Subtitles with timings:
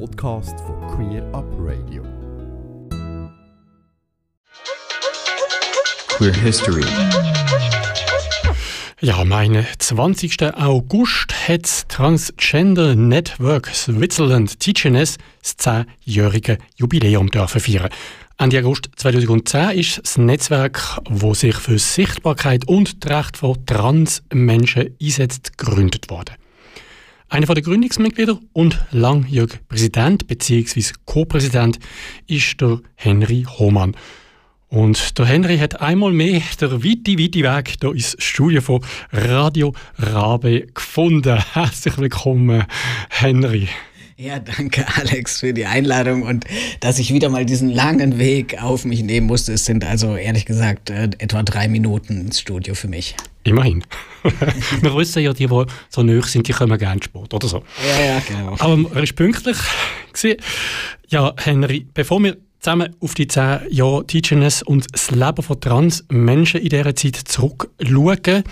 [0.00, 2.02] Podcast von Queer Up Radio.
[6.08, 6.84] Queer History.
[9.00, 9.30] Ja, am
[9.78, 10.54] 20.
[10.56, 17.90] August hat das Transgender Network Switzerland TGNS das 10-jährige Jubiläum dürfen feiern.
[18.36, 24.96] Ende August 2010 ist das Netzwerk, das sich für Sichtbarkeit und die Rechte von Transmenschen
[25.00, 26.34] einsetzt, gegründet worden.
[27.34, 30.92] Einer der Gründungsmitglieder und langjähriger Präsident bzw.
[31.04, 31.80] Co-Präsident
[32.28, 33.96] ist der Henry Hohmann.
[34.68, 39.74] Und der Henry hat einmal mehr den weite, weite Weg hier ins Studio von Radio
[39.98, 41.42] Rabe gefunden.
[41.54, 42.66] Herzlich willkommen,
[43.10, 43.66] Henry.
[44.16, 46.44] Ja, danke Alex für die Einladung und
[46.78, 49.54] dass ich wieder mal diesen langen Weg auf mich nehmen musste.
[49.54, 53.16] Es sind also ehrlich gesagt äh, etwa drei Minuten ins Studio für mich.
[53.44, 53.84] Immerhin.
[54.80, 57.62] wir wissen ja, die, die so nöch sind, die kommen gerne Sport oder so.
[57.86, 58.56] Ja, ja, genau.
[58.58, 59.58] Aber er ist pünktlich.
[60.12, 60.40] Gewesen.
[61.08, 66.60] Ja, Henry, bevor wir zusammen auf die zehn Jahre Teacherness und das Leben von Transmenschen
[66.60, 68.44] in dieser Zeit zurückschauen,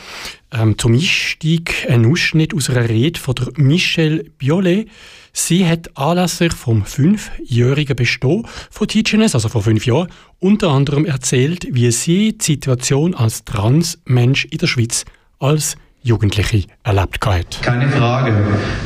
[0.53, 4.87] ähm, zum Einstieg ein Ausschnitt aus einer Rede von der Michelle Biolay.
[5.33, 10.09] Sie hat anlässlich vom fünfjährigen Bestehen von Teacherness, also vor fünf Jahren,
[10.41, 15.05] unter anderem erzählt, wie sie die Situation als Transmensch in der Schweiz
[15.39, 17.63] als Jugendliche erlebt hat.
[17.63, 18.35] Keine Frage.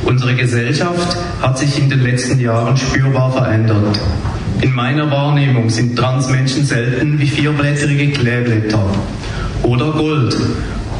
[0.05, 3.99] Unsere Gesellschaft hat sich in den letzten Jahren spürbar verändert.
[4.61, 8.85] In meiner Wahrnehmung sind Transmenschen selten wie vierblättrige Kleeblätter
[9.63, 10.37] oder Gold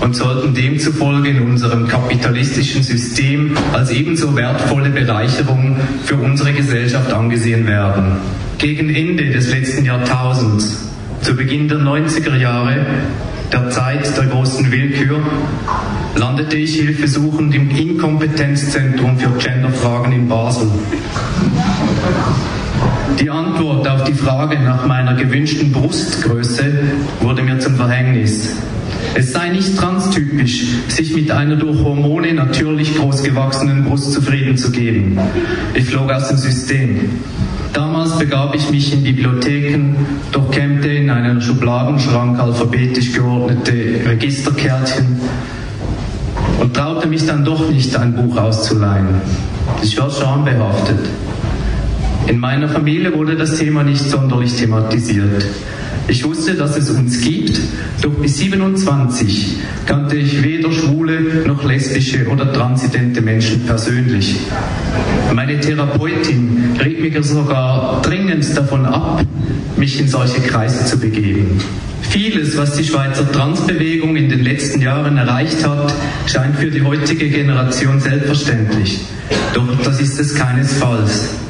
[0.02, 7.68] und sollten demzufolge in unserem kapitalistischen System als ebenso wertvolle Bereicherung für unsere Gesellschaft angesehen
[7.68, 8.18] werden.
[8.58, 10.88] Gegen Ende des letzten Jahrtausends,
[11.22, 12.86] zu Beginn der 90er Jahre,
[13.52, 15.20] der Zeit der großen Willkür,
[16.16, 20.68] landete ich hilfesuchend im Inkompetenzzentrum für Genderfragen in Basel.
[23.20, 26.66] Die Antwort auf die Frage nach meiner gewünschten Brustgröße
[27.22, 28.56] wurde mir zum Verhängnis.
[29.20, 35.18] Es sei nicht transtypisch, sich mit einer durch Hormone natürlich großgewachsenen Brust zufrieden zu geben.
[35.74, 37.10] Ich flog aus dem System.
[37.74, 39.96] Damals begab ich mich in Bibliotheken,
[40.32, 45.20] durchkämmte in einen Schubladenschrank alphabetisch geordnete Registerkärtchen
[46.62, 49.08] und traute mich dann doch nicht, ein Buch auszuleihen.
[49.82, 51.00] Ich war schambehaftet.
[52.28, 55.44] In meiner Familie wurde das Thema nicht sonderlich thematisiert.
[56.10, 57.60] Ich wusste, dass es uns gibt,
[58.02, 64.38] doch bis 27 kannte ich weder schwule noch lesbische oder transidente Menschen persönlich.
[65.34, 69.22] Meine Therapeutin riet mir sogar dringend davon ab,
[69.76, 71.60] mich in solche Kreise zu begeben.
[72.02, 75.94] Vieles, was die Schweizer Transbewegung in den letzten Jahren erreicht hat,
[76.26, 79.02] scheint für die heutige Generation selbstverständlich.
[79.54, 81.47] Doch das ist es keinesfalls.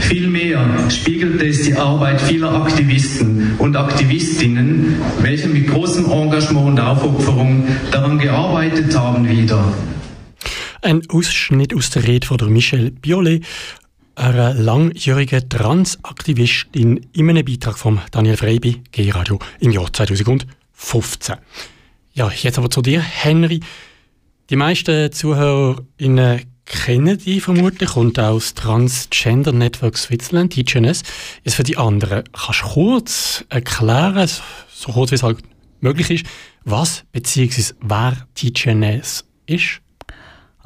[0.00, 7.66] Vielmehr spiegelte es die Arbeit vieler Aktivisten und Aktivistinnen, welche mit großem Engagement und Aufopferung
[7.90, 9.72] daran gearbeitet haben, wieder.
[10.82, 13.40] Ein Ausschnitt aus der Rede von der Michelle Biolay,
[14.14, 21.36] einer langjährigen Transaktivistin in einem Beitrag von Daniel Freibi, G-Radio, im Jahr 2015.
[22.12, 23.60] Ja, jetzt aber zu dir, Henry.
[24.50, 31.02] Die meisten ZuhörerInnen kennen die vermutlich auch das Transgender Network Switzerland, TGNS.
[31.42, 34.28] Jetzt für die anderen, kannst du kurz erklären,
[34.72, 35.38] so kurz wie es halt
[35.80, 36.26] möglich ist,
[36.64, 37.74] was bzw.
[37.80, 39.80] wer TGNS ist?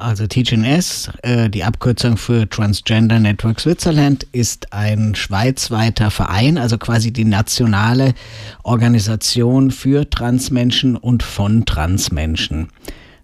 [0.00, 7.12] Also TGNS, äh, die Abkürzung für Transgender Network Switzerland, ist ein schweizweiter Verein, also quasi
[7.12, 8.14] die nationale
[8.62, 12.68] Organisation für Transmenschen und von Transmenschen.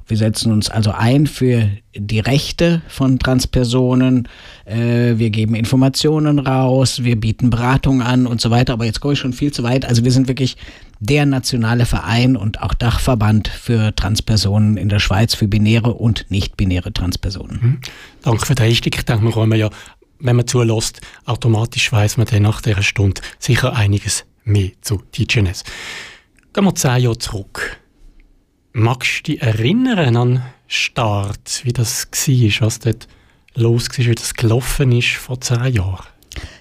[0.07, 4.29] Wir setzen uns also ein für die Rechte von Transpersonen.
[4.65, 8.75] Äh, wir geben Informationen raus, wir bieten Beratung an und so weiter.
[8.75, 9.85] Aber jetzt komme ich schon viel zu weit.
[9.85, 10.57] Also wir sind wirklich
[11.01, 16.93] der nationale Verein und auch Dachverband für Transpersonen in der Schweiz, für binäre und nicht-binäre
[16.93, 17.59] Transpersonen.
[17.61, 17.79] Mhm.
[18.23, 18.97] Danke für den Einstieg.
[18.97, 19.71] Ich denke, wir ja,
[20.21, 25.65] wenn man zulässt, automatisch weiß man dann nach dieser Stunde sicher einiges mehr zu TGNS.
[26.53, 27.79] Gehen wir zehn Jahre zurück.
[28.77, 33.07] Magst du dich erinnern an Start, wie das war, was dort
[33.55, 36.05] los war, wie das gelaufen ist vor zehn Jahren?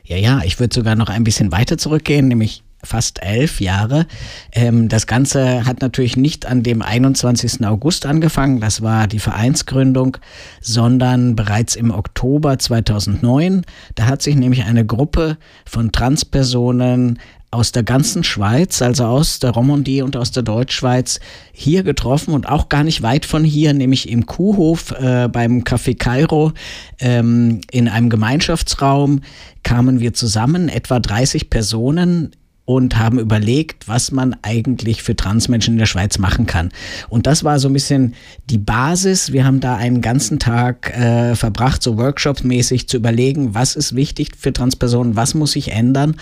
[0.03, 4.05] Ja, ja, ich würde sogar noch ein bisschen weiter zurückgehen, nämlich fast elf Jahre.
[4.51, 7.65] Ähm, das Ganze hat natürlich nicht an dem 21.
[7.65, 10.17] August angefangen, das war die Vereinsgründung,
[10.61, 13.65] sondern bereits im Oktober 2009.
[13.95, 17.17] Da hat sich nämlich eine Gruppe von Transpersonen
[17.53, 21.19] aus der ganzen Schweiz, also aus der Romandie und aus der Deutschschweiz,
[21.51, 25.97] hier getroffen und auch gar nicht weit von hier, nämlich im Kuhhof äh, beim Café
[25.97, 26.51] Cairo
[26.99, 29.21] ähm, in einem Gemeinschaftsraum
[29.63, 32.31] kamen wir zusammen, etwa 30 Personen
[32.65, 36.69] und haben überlegt, was man eigentlich für Transmenschen in der Schweiz machen kann.
[37.09, 38.13] Und das war so ein bisschen
[38.49, 39.33] die Basis.
[39.33, 44.31] Wir haben da einen ganzen Tag äh, verbracht, so Workshop-mäßig zu überlegen, was ist wichtig
[44.37, 46.15] für Transpersonen, was muss sich ändern.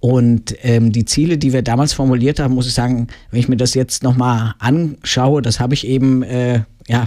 [0.00, 3.56] Und ähm, die Ziele, die wir damals formuliert haben, muss ich sagen, wenn ich mir
[3.56, 7.06] das jetzt nochmal anschaue, das habe ich eben äh, ja,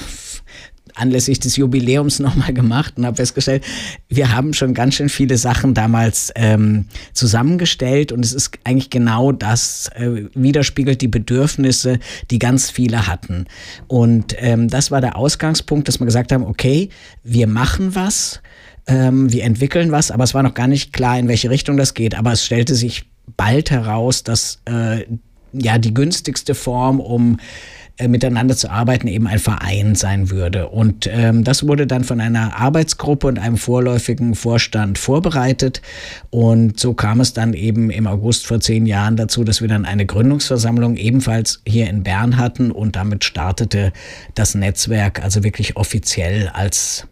[0.97, 3.63] anlässlich des Jubiläums nochmal gemacht und habe festgestellt,
[4.09, 9.31] wir haben schon ganz schön viele Sachen damals ähm, zusammengestellt und es ist eigentlich genau
[9.31, 11.99] das, äh, widerspiegelt die Bedürfnisse,
[12.31, 13.45] die ganz viele hatten.
[13.87, 16.89] Und ähm, das war der Ausgangspunkt, dass wir gesagt haben, okay,
[17.23, 18.41] wir machen was,
[18.87, 21.93] ähm, wir entwickeln was, aber es war noch gar nicht klar, in welche Richtung das
[21.93, 22.15] geht.
[22.15, 23.05] Aber es stellte sich
[23.35, 25.05] bald heraus, dass äh,
[25.53, 27.37] ja die günstigste Form, um
[27.97, 30.69] äh, miteinander zu arbeiten, eben ein Verein sein würde.
[30.69, 35.81] Und ähm, das wurde dann von einer Arbeitsgruppe und einem vorläufigen Vorstand vorbereitet.
[36.29, 39.85] Und so kam es dann eben im August vor zehn Jahren dazu, dass wir dann
[39.85, 43.91] eine Gründungsversammlung ebenfalls hier in Bern hatten und damit startete
[44.35, 47.07] das Netzwerk also wirklich offiziell als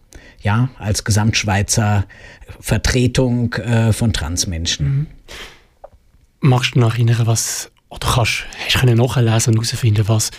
[0.45, 2.05] ja, als Gesamtschweizer
[2.59, 4.85] Vertretung äh, von Transmenschen.
[4.85, 5.07] Mhm.
[6.41, 10.29] Magst du erinnern, was, oder kannst, hast du nachlesen und herausfinden, was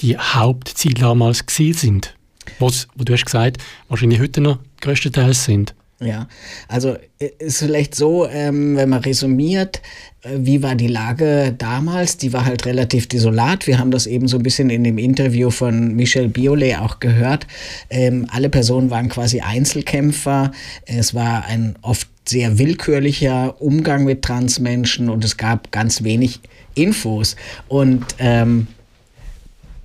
[0.00, 2.14] die Hauptziele damals gewesen sind?
[2.58, 3.58] Was, wo du hast gesagt,
[3.88, 5.74] wahrscheinlich heute noch größtenteils sind.
[5.98, 6.28] Ja,
[6.68, 9.80] also äh, ist vielleicht so, ähm, wenn man resümiert,
[10.22, 12.18] äh, wie war die Lage damals?
[12.18, 13.66] Die war halt relativ desolat.
[13.66, 17.46] Wir haben das eben so ein bisschen in dem Interview von Michel Biolay auch gehört.
[17.88, 20.52] Ähm, alle Personen waren quasi Einzelkämpfer.
[20.84, 26.40] Es war ein oft sehr willkürlicher Umgang mit Transmenschen und es gab ganz wenig
[26.74, 27.36] Infos.
[27.68, 28.66] Und ähm,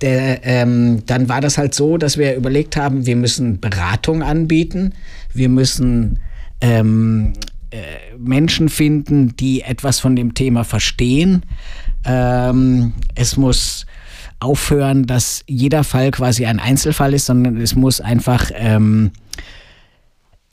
[0.02, 4.92] der, ähm, dann war das halt so, dass wir überlegt haben, wir müssen Beratung anbieten,
[5.32, 6.18] wir müssen
[6.60, 7.32] ähm,
[7.70, 7.78] äh,
[8.18, 11.44] Menschen finden, die etwas von dem Thema verstehen.
[12.04, 13.86] Ähm, es muss
[14.40, 19.12] aufhören, dass jeder Fall quasi ein Einzelfall ist, sondern es muss einfach ähm,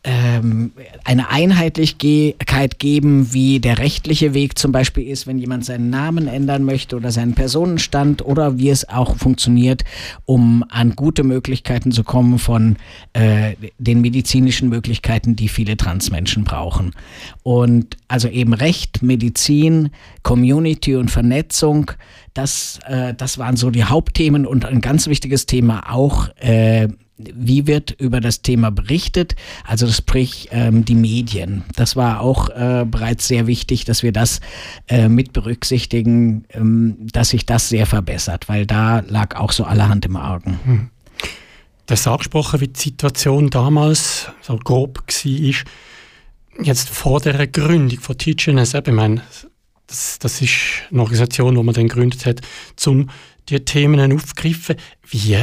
[0.06, 0.72] ähm,
[1.04, 6.64] eine Einheitlichkeit geben, wie der rechtliche Weg zum Beispiel ist, wenn jemand seinen Namen ändern
[6.64, 9.84] möchte oder seinen Personenstand oder wie es auch funktioniert,
[10.26, 12.78] um an gute Möglichkeiten zu kommen von
[13.12, 16.92] äh, den medizinischen Möglichkeiten, die viele Transmenschen brauchen.
[17.44, 19.90] Und also eben Recht, Medizin,
[20.24, 21.92] Community und Vernetzung,
[22.34, 26.88] das, äh, das waren so die Hauptthemen und ein ganz wichtiges Thema auch äh,
[27.20, 29.36] wie wird über das Thema berichtet,
[29.66, 31.64] also sprich ähm, die Medien.
[31.76, 34.40] Das war auch äh, bereits sehr wichtig, dass wir das
[34.88, 40.06] äh, mit berücksichtigen, ähm, dass sich das sehr verbessert, weil da lag auch so allerhand
[40.06, 40.60] im Argen.
[40.64, 40.90] Hm.
[41.86, 45.54] Das angesprochen, wie die Situation damals so grob war.
[46.62, 49.22] Jetzt vor der Gründung von TGNS, ich meine,
[49.88, 50.52] das, das ist
[50.92, 52.42] eine Organisation, die man dann gegründet hat,
[52.86, 53.10] um
[53.50, 54.76] die Themen aufzugreifen.
[55.10, 55.38] Wie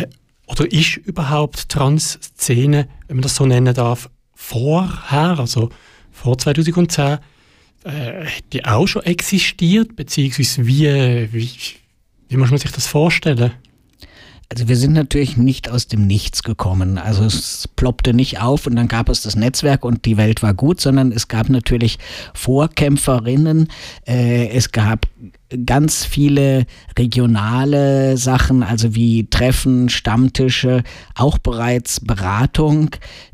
[0.46, 5.70] oder ist überhaupt Trans-Szene, wenn man das so nennen darf, vorher, also
[6.12, 7.18] vor 2010,
[7.84, 11.50] äh, die auch schon existiert, beziehungsweise wie, wie,
[12.28, 13.52] wie muss man sich das vorstellen?
[14.48, 16.98] Also wir sind natürlich nicht aus dem Nichts gekommen.
[16.98, 20.54] Also es ploppte nicht auf und dann gab es das Netzwerk und die Welt war
[20.54, 21.98] gut, sondern es gab natürlich
[22.32, 23.68] Vorkämpferinnen.
[24.06, 25.06] Äh, es gab
[25.64, 30.84] ganz viele regionale Sachen, also wie Treffen, Stammtische,
[31.16, 32.90] auch bereits Beratung.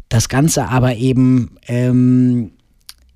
[0.08, 2.52] Das Ganze aber eben ähm,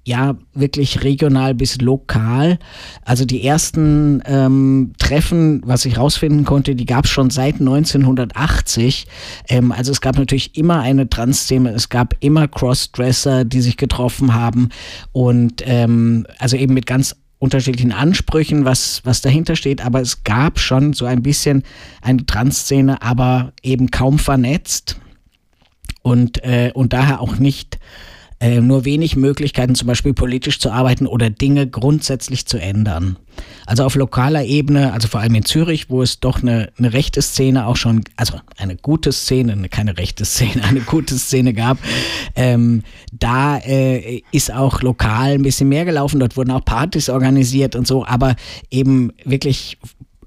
[0.06, 2.58] ja wirklich regional bis lokal.
[3.04, 9.06] Also die ersten ähm, Treffen, was ich rausfinden konnte, die gab es schon seit 1980.
[9.48, 14.32] Ähm, also es gab natürlich immer eine Trans-Szene, es gab immer Crossdresser, die sich getroffen
[14.32, 14.68] haben
[15.12, 20.58] und ähm, also eben mit ganz unterschiedlichen Ansprüchen, was, was dahinter steht, aber es gab
[20.60, 21.64] schon so ein bisschen
[22.00, 24.98] eine Trans-Szene, aber eben kaum vernetzt
[26.02, 27.78] und, äh, und daher auch nicht
[28.38, 33.16] äh, nur wenig Möglichkeiten, zum Beispiel politisch zu arbeiten oder Dinge grundsätzlich zu ändern.
[33.66, 37.22] Also auf lokaler Ebene, also vor allem in Zürich, wo es doch eine, eine rechte
[37.22, 41.78] Szene auch schon, also eine gute Szene, keine rechte Szene, eine gute Szene gab,
[42.34, 46.20] ähm, da äh, ist auch lokal ein bisschen mehr gelaufen.
[46.20, 48.36] Dort wurden auch Partys organisiert und so, aber
[48.70, 49.78] eben wirklich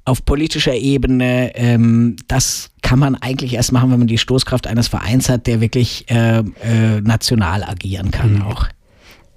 [0.05, 4.87] auf politischer Ebene, ähm, das kann man eigentlich erst machen, wenn man die Stoßkraft eines
[4.87, 8.41] Vereins hat, der wirklich äh, äh, national agieren kann mhm.
[8.43, 8.67] auch.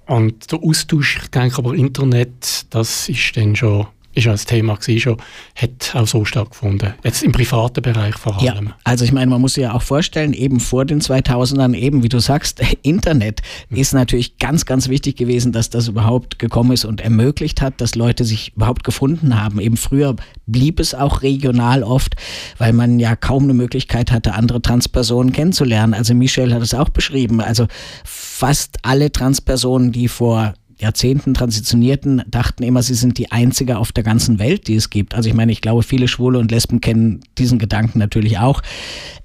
[0.05, 4.75] Und der Austausch, ich denke aber Internet, das ist dann schon ist ja ein Thema
[4.75, 5.17] gewesen, schon,
[5.55, 6.93] hat auch so stattgefunden.
[7.03, 8.67] Jetzt im privaten Bereich vor allem.
[8.67, 12.03] Ja, also ich meine, man muss sich ja auch vorstellen, eben vor den 2000ern, eben
[12.03, 13.77] wie du sagst, Internet mhm.
[13.77, 17.95] ist natürlich ganz, ganz wichtig gewesen, dass das überhaupt gekommen ist und ermöglicht hat, dass
[17.95, 19.59] Leute sich überhaupt gefunden haben.
[19.59, 20.15] Eben früher
[20.45, 22.15] blieb es auch regional oft,
[22.57, 25.93] weil man ja kaum eine Möglichkeit hatte, andere Transpersonen kennenzulernen.
[25.93, 27.41] Also Michelle hat es auch beschrieben.
[27.41, 27.67] Also
[28.03, 34.03] fast alle Transpersonen, die vor Jahrzehnten Transitionierten dachten immer, sie sind die einzige auf der
[34.03, 35.15] ganzen Welt, die es gibt.
[35.15, 38.61] Also ich meine, ich glaube, viele Schwule und Lesben kennen diesen Gedanken natürlich auch.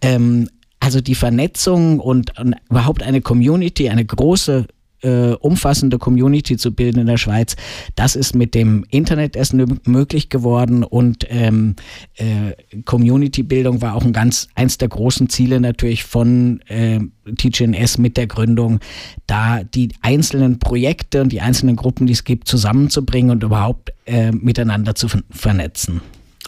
[0.03, 0.49] Ähm,
[0.81, 4.67] also die Vernetzung und, und überhaupt eine Community, eine große
[5.03, 7.57] äh, umfassende Community zu bilden in der Schweiz.
[7.95, 11.77] Das ist mit dem Internet erst möglich geworden und ähm,
[12.17, 12.53] äh,
[12.85, 17.01] Community-Bildung war auch ein ganz eins der großen Ziele natürlich von äh,
[17.37, 18.81] TGNS mit der Gründung,
[19.27, 24.33] da die einzelnen Projekte und die einzelnen Gruppen, die es gibt, zusammenzubringen und überhaupt äh,
[24.33, 26.01] miteinander zu vernetzen.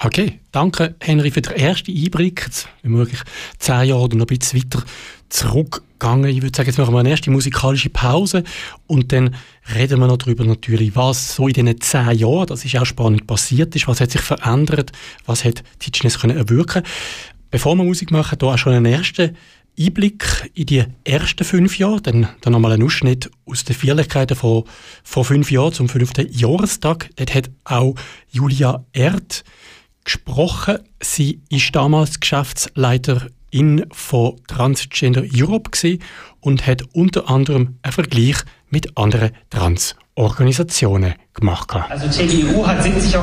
[0.03, 2.43] Okay, danke Henry für den ersten Einblick.
[2.47, 3.21] Jetzt wir wirklich
[3.59, 4.85] zehn Jahre oder noch ein bisschen weiter
[6.01, 6.31] zurückgegangen.
[6.31, 8.43] Ich würde sagen, jetzt machen wir eine erste musikalische Pause
[8.87, 9.37] und dann
[9.75, 13.27] reden wir noch darüber natürlich, was so in diesen zehn Jahren, das ist auch spannend,
[13.27, 14.93] passiert ist, was hat sich verändert,
[15.27, 16.83] was hat Ticines können erwirken.
[17.51, 19.37] Bevor wir Musik machen, da auch schon einen ersten
[19.79, 24.65] Einblick in die ersten fünf Jahre, dann, dann nochmal ein Ausschnitt aus den Feierlichkeiten von,
[25.05, 27.11] von fünf Jahren zum fünften Jahrestag.
[27.17, 27.95] Dort hat auch
[28.31, 29.45] Julia Erd
[30.05, 30.79] gesprochen.
[31.01, 32.21] Sie ist damals
[33.51, 35.71] Geschäftsleiterin von Transgender Europe
[36.41, 38.37] und hat unter anderem einen Vergleich
[38.71, 41.71] mit anderen Transorganisationen gemacht.
[41.89, 43.17] Also TGU hat 70,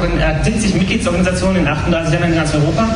[0.44, 2.90] 70 Mitgliedsorganisationen in 38 Ländern in ganz Europa.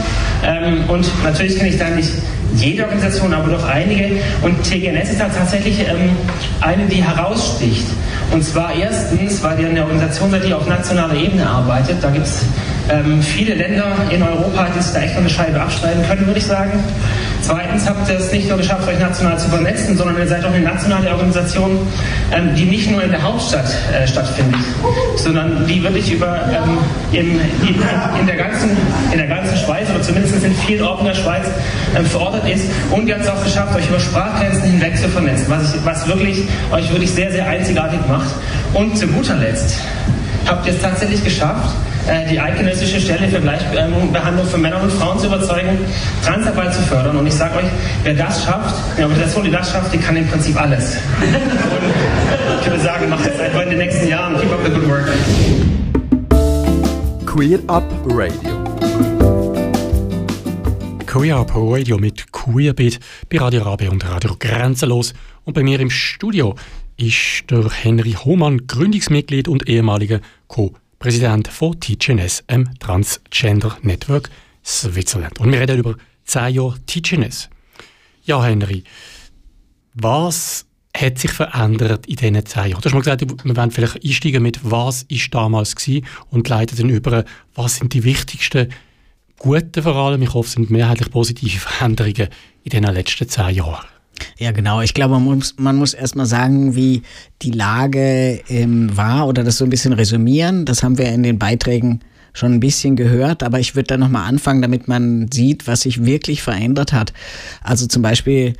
[0.44, 2.10] Ähm, und natürlich kenne ich da nicht
[2.56, 4.22] jede Organisation, aber doch einige.
[4.42, 6.16] Und TGNS ist da tatsächlich ähm,
[6.60, 7.88] eine, die heraussticht.
[8.32, 12.04] Und zwar erstens, weil die eine Organisation seid, die auf nationaler Ebene arbeitet.
[12.04, 12.46] Da gibt es
[12.92, 16.40] ähm, viele Länder in Europa, die sich da echt noch eine Scheibe abschneiden können, würde
[16.40, 16.72] ich sagen.
[17.42, 20.54] Zweitens habt ihr es nicht nur geschafft, euch national zu vernetzen, sondern ihr seid auch
[20.54, 21.80] eine nationale Organisation,
[22.32, 24.60] ähm, die nicht nur in der Hauptstadt äh, stattfindet,
[25.16, 26.78] sondern die wirklich über ähm,
[27.12, 27.76] in, in,
[28.20, 28.70] in, der ganzen,
[29.12, 31.46] in der ganzen Schweiz oder zumindest in vielen Orten der Schweiz
[31.96, 32.66] ähm, verortet ist.
[32.92, 36.08] Und ihr habt es auch geschafft, euch über Sprachgrenzen hinweg zu vernetzen, was, ich, was
[36.08, 38.30] wirklich, euch wirklich sehr, sehr einzigartig macht.
[38.74, 39.78] Und zu guter Letzt
[40.48, 41.76] habt ihr es tatsächlich geschafft,
[42.08, 45.78] äh, die eidgenössische Stelle für Gleichbehandlung für Männer und Frauen zu überzeugen,
[46.24, 47.18] Transarbeit zu fördern.
[47.18, 47.66] Und ich sage euch,
[48.04, 50.98] wer das schafft, eine Organisation, die das schafft, die kann im Prinzip alles.
[51.22, 54.40] Und ich würde sagen, macht es einfach in den nächsten Jahren.
[54.40, 55.08] Keep up the good work.
[57.26, 58.62] Queer Up Radio.
[61.06, 65.14] Queer Up Radio mit Queerbeat bei Radio Rabe und Radio Grenzenlos.
[65.44, 66.56] Und bei mir im Studio
[67.02, 74.30] ist der Henry Hohmann, Gründungsmitglied und ehemaliger Co- Präsident von TGNS, einem Transgender Network
[74.64, 75.40] Switzerland.
[75.40, 77.50] Und wir reden über 10 Jahre TGNS.
[78.24, 78.84] Ja, Henry,
[79.96, 80.66] was
[80.96, 82.82] hat sich verändert in diesen 10 Jahren?
[82.82, 86.78] Du hast mal gesagt, wir wollen vielleicht einsteigen mit, was war damals gewesen und leiten
[86.78, 88.70] dann über, was sind die wichtigsten
[89.40, 92.28] guten vor allem, ich hoffe, es sind mehrheitlich positive Veränderungen
[92.64, 93.88] in den letzten 10 Jahren.
[94.38, 94.82] Ja, genau.
[94.82, 97.04] Ich glaube, man muss, man muss erstmal sagen, wie
[97.42, 100.66] die Lage ähm, war oder das so ein bisschen resümieren.
[100.66, 102.00] Das haben wir in den Beiträgen
[102.34, 106.06] schon ein bisschen gehört, aber ich würde da nochmal anfangen, damit man sieht, was sich
[106.06, 107.14] wirklich verändert hat.
[107.62, 108.54] Also zum Beispiel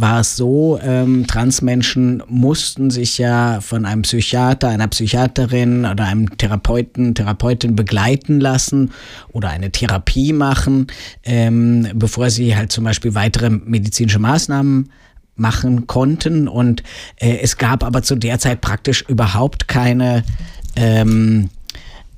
[0.00, 6.38] war es so, ähm, Transmenschen mussten sich ja von einem Psychiater, einer Psychiaterin oder einem
[6.38, 8.92] Therapeuten, Therapeutin begleiten lassen
[9.32, 10.86] oder eine Therapie machen,
[11.24, 14.90] ähm, bevor sie halt zum Beispiel weitere medizinische Maßnahmen
[15.38, 16.48] machen konnten.
[16.48, 16.82] Und
[17.16, 20.24] äh, es gab aber zu der Zeit praktisch überhaupt keine
[20.76, 21.50] ähm,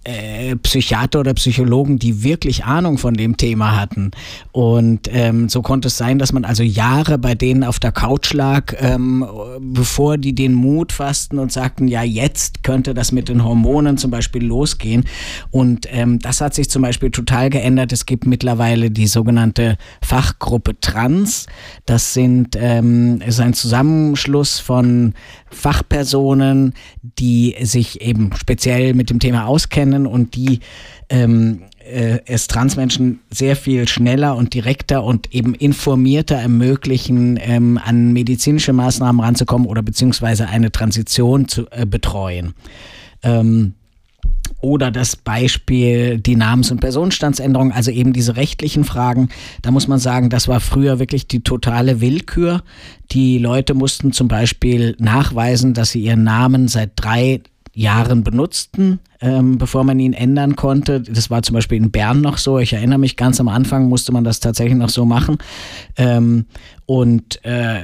[0.04, 4.12] äh, Psychiater oder Psychologen, die wirklich Ahnung von dem Thema hatten.
[4.50, 8.33] Und ähm, so konnte es sein, dass man also Jahre bei denen auf der Couch
[8.33, 9.26] lag, ähm,
[9.61, 14.11] bevor die den Mut fassten und sagten, ja, jetzt könnte das mit den Hormonen zum
[14.11, 15.04] Beispiel losgehen.
[15.50, 17.92] Und ähm, das hat sich zum Beispiel total geändert.
[17.92, 21.47] Es gibt mittlerweile die sogenannte Fachgruppe Trans.
[21.85, 25.12] Das sind ähm, ist ein Zusammenschluss von
[25.50, 30.61] Fachpersonen, die sich eben speziell mit dem Thema auskennen und die
[31.09, 38.13] ähm, äh, es Transmenschen sehr viel schneller und direkter und eben informierter ermöglichen, ähm, an
[38.13, 42.55] medizinische Maßnahmen ranzukommen oder beziehungsweise eine Transition zu äh, betreuen.
[43.23, 43.75] Ähm,
[44.61, 49.31] oder das Beispiel die Namens- und Personenstandsänderung, also eben diese rechtlichen Fragen.
[49.63, 52.63] Da muss man sagen, das war früher wirklich die totale Willkür.
[53.13, 57.41] Die Leute mussten zum Beispiel nachweisen, dass sie ihren Namen seit drei
[57.81, 61.01] Jahren benutzten, ähm, bevor man ihn ändern konnte.
[61.01, 62.59] Das war zum Beispiel in Bern noch so.
[62.59, 65.39] Ich erinnere mich, ganz am Anfang musste man das tatsächlich noch so machen.
[65.97, 66.45] Ähm,
[66.85, 67.81] und äh,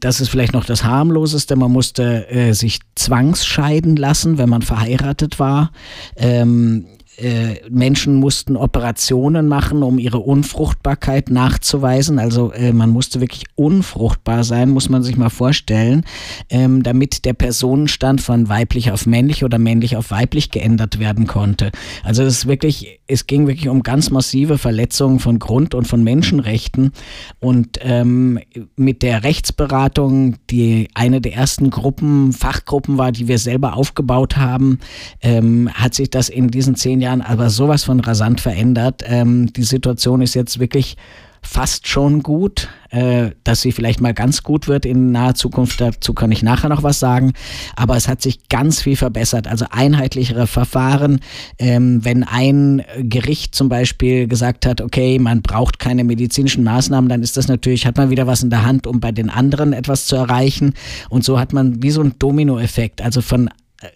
[0.00, 1.54] das ist vielleicht noch das harmloseste.
[1.54, 5.70] Man musste äh, sich zwangsscheiden lassen, wenn man verheiratet war.
[6.16, 12.18] Ähm, äh, Menschen mussten Operationen machen, um ihre Unfruchtbarkeit nachzuweisen.
[12.18, 16.04] Also äh, man musste wirklich unfruchtbar sein, muss man sich mal vorstellen,
[16.50, 21.72] ähm, damit der Personenstand von weiblich auf männlich oder männlich auf weiblich geändert werden konnte.
[22.04, 26.04] Also es ist wirklich, es ging wirklich um ganz massive Verletzungen von Grund- und von
[26.04, 26.92] Menschenrechten.
[27.40, 28.40] Und ähm,
[28.76, 34.80] mit der Rechtsberatung, die eine der ersten Gruppen, Fachgruppen war, die wir selber aufgebaut haben,
[35.22, 39.02] ähm, hat sich das in diesen zehn Jahren Jahren aber sowas von rasant verändert.
[39.06, 40.96] Ähm, die Situation ist jetzt wirklich
[41.40, 42.68] fast schon gut.
[42.90, 46.68] Äh, dass sie vielleicht mal ganz gut wird in naher Zukunft, dazu kann ich nachher
[46.68, 47.32] noch was sagen.
[47.74, 49.48] Aber es hat sich ganz viel verbessert.
[49.48, 51.20] Also einheitlichere Verfahren.
[51.58, 57.22] Ähm, wenn ein Gericht zum Beispiel gesagt hat, okay, man braucht keine medizinischen Maßnahmen, dann
[57.22, 60.06] ist das natürlich, hat man wieder was in der Hand, um bei den anderen etwas
[60.06, 60.74] zu erreichen.
[61.10, 63.02] Und so hat man wie so ein Dominoeffekt.
[63.02, 63.50] Also von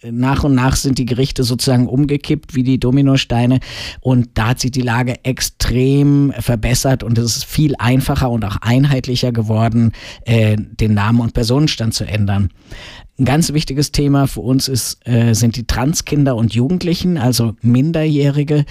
[0.09, 3.59] nach und nach sind die Gerichte sozusagen umgekippt wie die Dominosteine
[3.99, 8.57] und da hat sich die Lage extrem verbessert und es ist viel einfacher und auch
[8.61, 9.91] einheitlicher geworden,
[10.25, 12.49] äh, den Namen und Personenstand zu ändern.
[13.19, 18.65] Ein ganz wichtiges Thema für uns ist, äh, sind die Transkinder und Jugendlichen, also Minderjährige.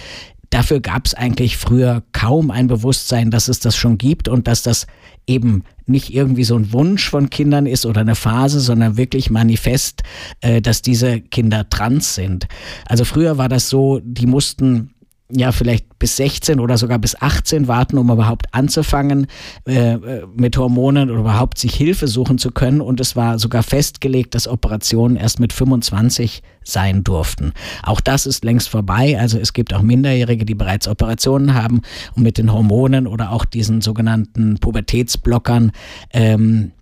[0.51, 4.63] Dafür gab es eigentlich früher kaum ein Bewusstsein, dass es das schon gibt und dass
[4.63, 4.87] das
[5.27, 10.03] eben nicht irgendwie so ein Wunsch von Kindern ist oder eine Phase, sondern wirklich manifest,
[10.41, 12.49] äh, dass diese Kinder trans sind.
[12.87, 14.95] Also früher war das so, die mussten
[15.33, 19.27] ja vielleicht bis 16 oder sogar bis 18 warten, um überhaupt anzufangen
[19.67, 22.81] äh, äh, mit Hormonen oder überhaupt sich Hilfe suchen zu können.
[22.81, 27.53] Und es war sogar festgelegt, dass Operationen erst mit 25 sein durften.
[27.83, 29.19] Auch das ist längst vorbei.
[29.19, 31.83] Also es gibt auch Minderjährige, die bereits Operationen haben
[32.15, 35.73] und mit den Hormonen oder auch diesen sogenannten Pubertätsblockern
[36.13, 36.73] ähm,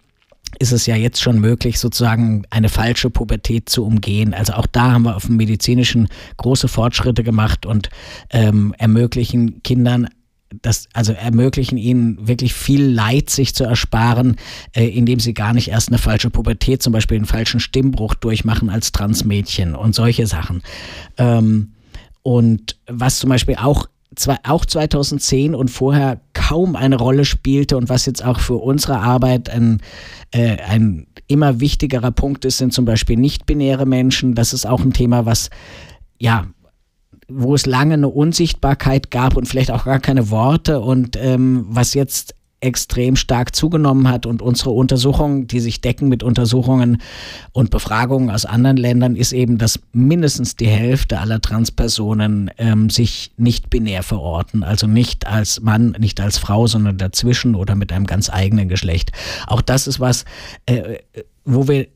[0.58, 4.34] ist es ja jetzt schon möglich, sozusagen eine falsche Pubertät zu umgehen.
[4.34, 7.90] Also auch da haben wir auf dem medizinischen große Fortschritte gemacht und
[8.30, 10.08] ähm, ermöglichen Kindern
[10.62, 14.36] das, also ermöglichen ihnen wirklich viel Leid sich zu ersparen,
[14.72, 18.70] äh, indem sie gar nicht erst eine falsche Pubertät, zum Beispiel einen falschen Stimmbruch durchmachen
[18.70, 20.62] als Transmädchen und solche Sachen.
[21.18, 21.74] Ähm,
[22.22, 23.88] und was zum Beispiel auch
[24.44, 29.50] auch 2010 und vorher kaum eine Rolle spielte und was jetzt auch für unsere Arbeit
[29.50, 29.80] ein,
[30.32, 34.34] äh, ein immer wichtigerer Punkt ist, sind zum Beispiel nicht-binäre Menschen.
[34.34, 35.50] Das ist auch ein Thema, was
[36.18, 36.46] ja
[37.30, 41.92] wo es lange eine Unsichtbarkeit gab und vielleicht auch gar keine Worte und ähm, was
[41.92, 47.00] jetzt extrem stark zugenommen hat und unsere Untersuchungen, die sich decken mit Untersuchungen
[47.52, 53.32] und Befragungen aus anderen Ländern, ist eben, dass mindestens die Hälfte aller Transpersonen ähm, sich
[53.36, 58.06] nicht binär verorten, also nicht als Mann, nicht als Frau, sondern dazwischen oder mit einem
[58.06, 59.12] ganz eigenen Geschlecht.
[59.46, 60.24] Auch das ist was,
[60.66, 60.98] äh,
[61.44, 61.86] wo wir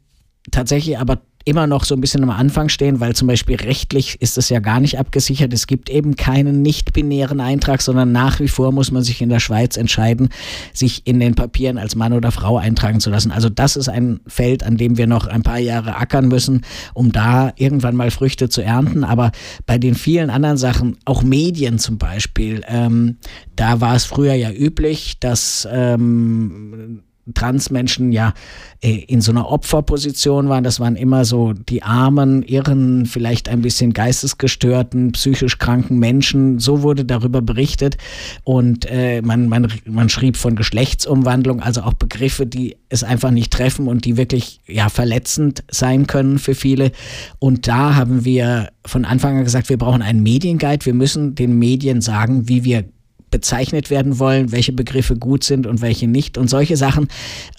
[0.51, 4.39] tatsächlich aber immer noch so ein bisschen am Anfang stehen, weil zum Beispiel rechtlich ist
[4.39, 5.53] es ja gar nicht abgesichert.
[5.53, 9.41] Es gibt eben keinen nicht-binären Eintrag, sondern nach wie vor muss man sich in der
[9.41, 10.29] Schweiz entscheiden,
[10.73, 13.31] sich in den Papieren als Mann oder Frau eintragen zu lassen.
[13.31, 16.63] Also das ist ein Feld, an dem wir noch ein paar Jahre ackern müssen,
[16.95, 19.05] um da irgendwann mal Früchte zu ernten.
[19.05, 19.33] Aber
[19.67, 23.17] bei den vielen anderen Sachen, auch Medien zum Beispiel, ähm,
[23.57, 27.03] da war es früher ja üblich, dass ähm,
[27.35, 28.35] Transmenschen ja
[28.81, 30.65] äh, in so einer Opferposition waren.
[30.65, 36.59] Das waren immer so die armen, irren, vielleicht ein bisschen geistesgestörten, psychisch kranken Menschen.
[36.59, 37.97] So wurde darüber berichtet.
[38.45, 43.53] Und äh, man, man, man schrieb von Geschlechtsumwandlung, also auch Begriffe, die es einfach nicht
[43.53, 46.93] treffen und die wirklich ja verletzend sein können für viele.
[47.39, 50.85] Und da haben wir von Anfang an gesagt, wir brauchen einen Medienguide.
[50.87, 52.85] Wir müssen den Medien sagen, wie wir
[53.33, 57.09] bezeichnet werden wollen, welche Begriffe gut sind und welche nicht und solche Sachen.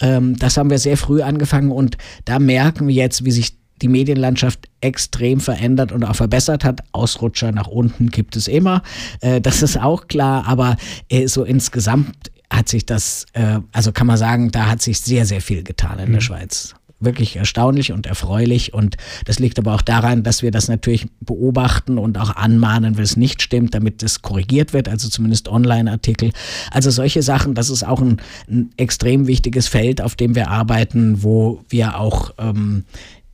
[0.00, 3.88] Ähm, das haben wir sehr früh angefangen und da merken wir jetzt, wie sich die
[3.88, 6.80] Medienlandschaft extrem verändert und auch verbessert hat.
[6.92, 8.82] Ausrutscher nach unten gibt es immer,
[9.20, 10.76] äh, das ist auch klar, aber
[11.10, 15.26] äh, so insgesamt hat sich das, äh, also kann man sagen, da hat sich sehr,
[15.26, 16.14] sehr viel getan in mhm.
[16.14, 18.74] der Schweiz wirklich erstaunlich und erfreulich.
[18.74, 23.04] Und das liegt aber auch daran, dass wir das natürlich beobachten und auch anmahnen, wenn
[23.04, 26.30] es nicht stimmt, damit es korrigiert wird, also zumindest Online-Artikel.
[26.70, 31.22] Also solche Sachen, das ist auch ein, ein, extrem wichtiges Feld, auf dem wir arbeiten,
[31.22, 32.84] wo wir auch ähm,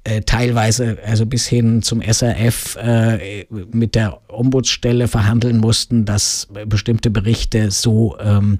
[0.04, 7.10] äh, teilweise also bis hin zum SRF äh, mit der Ombudsstelle verhandeln mussten, dass bestimmte
[7.10, 8.58] Berichte so ähm,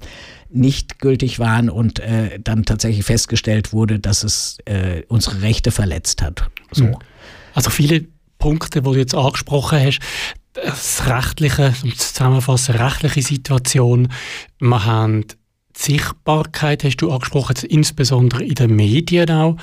[0.53, 6.23] nicht gültig waren und äh, dann tatsächlich festgestellt wurde, dass es äh, unsere Rechte verletzt
[6.23, 6.51] hat.
[6.73, 6.85] So.
[6.85, 6.97] Mhm.
[7.55, 8.07] Also viele
[8.39, 10.01] Punkte, die du jetzt angesprochen hast,
[10.53, 14.09] das rechtliche, um zusammenfassen, rechtliche Situation,
[14.59, 15.35] wir haben die
[15.77, 19.57] Sichtbarkeit, hast du angesprochen, insbesondere in den Medien auch.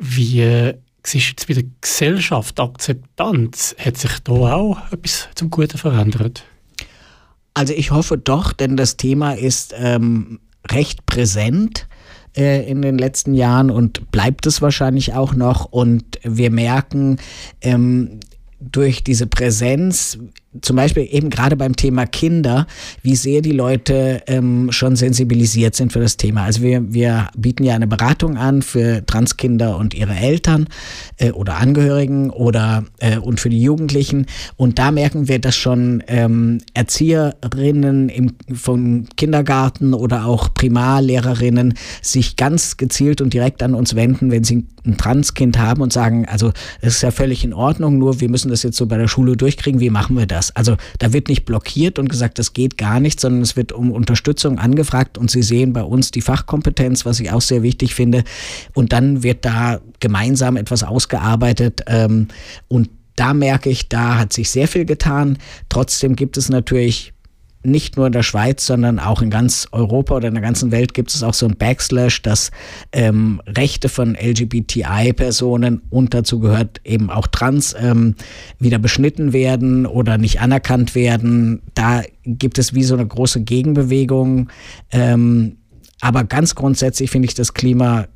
[0.00, 6.44] Wie siehst jetzt bei der Gesellschaft, Akzeptanz, hat sich da auch etwas zum Guten verändert?
[7.54, 10.40] Also ich hoffe doch, denn das Thema ist ähm,
[10.70, 11.86] recht präsent
[12.36, 15.66] äh, in den letzten Jahren und bleibt es wahrscheinlich auch noch.
[15.66, 17.18] Und wir merken
[17.60, 18.18] ähm,
[18.60, 20.18] durch diese Präsenz,
[20.62, 22.66] zum Beispiel eben gerade beim Thema Kinder,
[23.02, 26.44] wie sehr die Leute ähm, schon sensibilisiert sind für das Thema.
[26.44, 30.66] Also wir, wir bieten ja eine Beratung an für Transkinder und ihre Eltern
[31.18, 34.26] äh, oder Angehörigen oder äh, und für die Jugendlichen.
[34.56, 42.36] Und da merken wir, dass schon ähm, Erzieherinnen im, vom Kindergarten oder auch Primarlehrerinnen sich
[42.36, 46.52] ganz gezielt und direkt an uns wenden, wenn sie ein Transkind haben und sagen, also
[46.80, 49.36] es ist ja völlig in Ordnung, nur wir müssen das jetzt so bei der Schule
[49.36, 50.43] durchkriegen, wie machen wir das?
[50.44, 50.56] Das.
[50.56, 53.90] Also da wird nicht blockiert und gesagt, das geht gar nicht, sondern es wird um
[53.90, 58.24] Unterstützung angefragt und Sie sehen bei uns die Fachkompetenz, was ich auch sehr wichtig finde.
[58.74, 62.28] Und dann wird da gemeinsam etwas ausgearbeitet ähm,
[62.68, 65.38] und da merke ich, da hat sich sehr viel getan.
[65.68, 67.12] Trotzdem gibt es natürlich
[67.64, 70.94] nicht nur in der Schweiz, sondern auch in ganz Europa oder in der ganzen Welt
[70.94, 72.50] gibt es auch so ein Backslash, dass
[72.92, 78.14] ähm, Rechte von LGBTI-Personen und dazu gehört eben auch Trans ähm,
[78.58, 81.62] wieder beschnitten werden oder nicht anerkannt werden.
[81.74, 84.50] Da gibt es wie so eine große Gegenbewegung.
[84.90, 85.56] Ähm,
[86.00, 88.06] aber ganz grundsätzlich finde ich das Klima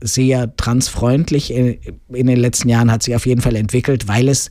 [0.00, 1.78] sehr transfreundlich in,
[2.12, 4.50] in den letzten Jahren hat sich auf jeden Fall entwickelt, weil es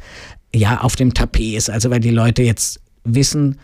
[0.53, 1.69] ja auf dem Tapet ist.
[1.69, 3.57] Also weil die Leute jetzt wissen,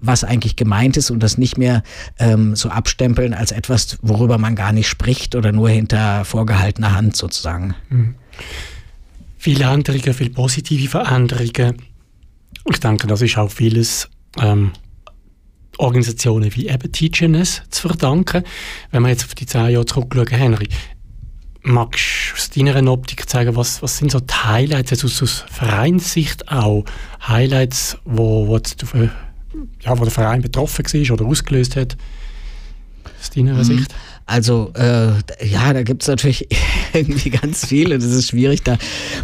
[0.00, 1.82] was eigentlich gemeint ist und das nicht mehr
[2.18, 7.16] ähm, so abstempeln als etwas, worüber man gar nicht spricht oder nur hinter vorgehaltener Hand
[7.16, 7.74] sozusagen.
[7.88, 8.14] Mhm.
[9.38, 11.76] Viele Änderungen, viele positive Veränderungen.
[12.70, 14.08] Ich denke, das ist auch vieles
[14.38, 14.72] ähm,
[15.78, 18.44] Organisationen wie eben TGNS zu verdanken.
[18.90, 20.68] Wenn wir jetzt auf die zehn Jahre zurückschauen, Henry,
[21.62, 25.44] magst du aus deiner Optik zeigen, was, was sind so die Highlights, also aus, aus
[25.50, 26.84] Vereinssicht auch,
[27.26, 29.10] Highlights, wo, wo du
[29.80, 31.96] ja, wo der Verein betroffen war oder ausgelöst hat,
[33.20, 33.64] aus deiner mhm.
[33.64, 33.94] Sicht?
[34.26, 35.12] Also äh,
[35.44, 36.46] ja, da gibt es natürlich
[36.94, 37.98] irgendwie ganz viele.
[37.98, 38.76] Das ist schwierig, da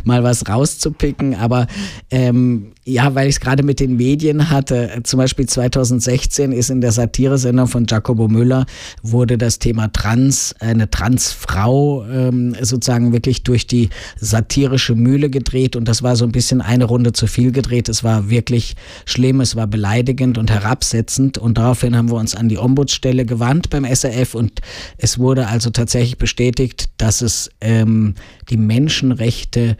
[0.05, 1.35] mal was rauszupicken.
[1.35, 1.67] Aber
[2.11, 6.81] ähm, ja, weil ich es gerade mit den Medien hatte, zum Beispiel 2016 ist in
[6.81, 8.67] der Satiresendung von Jacobo Müller,
[9.03, 15.75] wurde das Thema Trans, eine Transfrau ähm, sozusagen wirklich durch die satirische Mühle gedreht.
[15.75, 17.89] Und das war so ein bisschen eine Runde zu viel gedreht.
[17.89, 21.39] Es war wirklich schlimm, es war beleidigend und herabsetzend.
[21.39, 24.61] Und daraufhin haben wir uns an die Ombudsstelle gewandt beim SRF und
[24.99, 28.15] es wurde also tatsächlich bestätigt, dass es ähm,
[28.49, 29.77] die Menschenrechte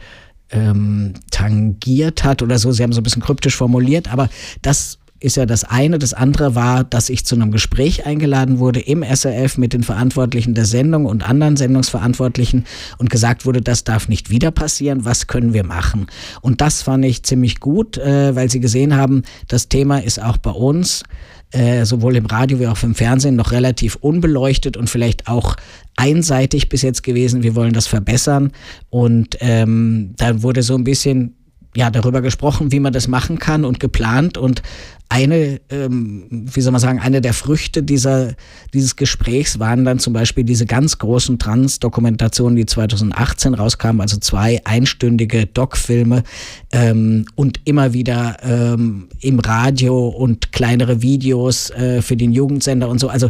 [0.49, 2.71] ähm, tangiert hat oder so.
[2.71, 4.29] Sie haben so ein bisschen kryptisch formuliert, aber
[4.61, 5.97] das ist ja das eine.
[5.97, 10.53] Das andere war, dass ich zu einem Gespräch eingeladen wurde im SRF mit den Verantwortlichen
[10.53, 12.65] der Sendung und anderen Sendungsverantwortlichen
[12.97, 15.05] und gesagt wurde, das darf nicht wieder passieren.
[15.05, 16.07] Was können wir machen?
[16.41, 20.37] Und das fand ich ziemlich gut, äh, weil sie gesehen haben, das Thema ist auch
[20.37, 21.03] bei uns
[21.51, 25.55] äh, sowohl im Radio wie auch im Fernsehen noch relativ unbeleuchtet und vielleicht auch
[25.97, 27.43] einseitig bis jetzt gewesen.
[27.43, 28.51] Wir wollen das verbessern.
[28.89, 31.35] Und ähm, dann wurde so ein bisschen
[31.75, 34.37] ja, darüber gesprochen, wie man das machen kann und geplant.
[34.37, 34.63] Und
[35.09, 38.33] eine, ähm, wie soll man sagen, eine der Früchte dieser,
[38.73, 44.59] dieses Gesprächs waren dann zum Beispiel diese ganz großen Trans-Dokumentationen, die 2018 rauskamen, also zwei
[44.65, 46.23] einstündige Doc-Filme
[46.71, 52.99] ähm, und immer wieder ähm, im Radio und kleinere Videos äh, für den Jugendsender und
[52.99, 53.07] so.
[53.07, 53.29] Also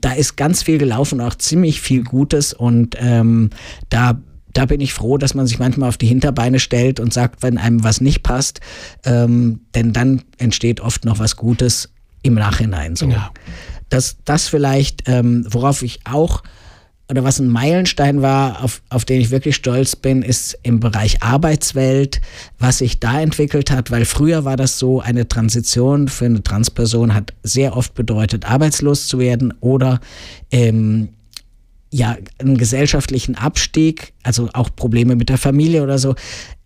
[0.00, 3.50] da ist ganz viel gelaufen, auch ziemlich viel Gutes und ähm,
[3.88, 4.20] da
[4.54, 7.58] da bin ich froh, dass man sich manchmal auf die Hinterbeine stellt und sagt, wenn
[7.58, 8.60] einem was nicht passt,
[9.04, 11.90] ähm, denn dann entsteht oft noch was Gutes
[12.22, 12.96] im Nachhinein.
[12.96, 13.06] So.
[13.06, 13.30] Ja.
[13.88, 16.42] Das, das vielleicht, ähm, worauf ich auch
[17.10, 21.22] oder was ein Meilenstein war, auf, auf den ich wirklich stolz bin, ist im Bereich
[21.22, 22.20] Arbeitswelt,
[22.58, 27.14] was sich da entwickelt hat, weil früher war das so, eine Transition für eine Transperson
[27.14, 30.00] hat sehr oft bedeutet, arbeitslos zu werden oder
[30.50, 31.08] ähm,
[31.90, 36.14] ja, einen gesellschaftlichen Abstieg, also auch Probleme mit der Familie oder so.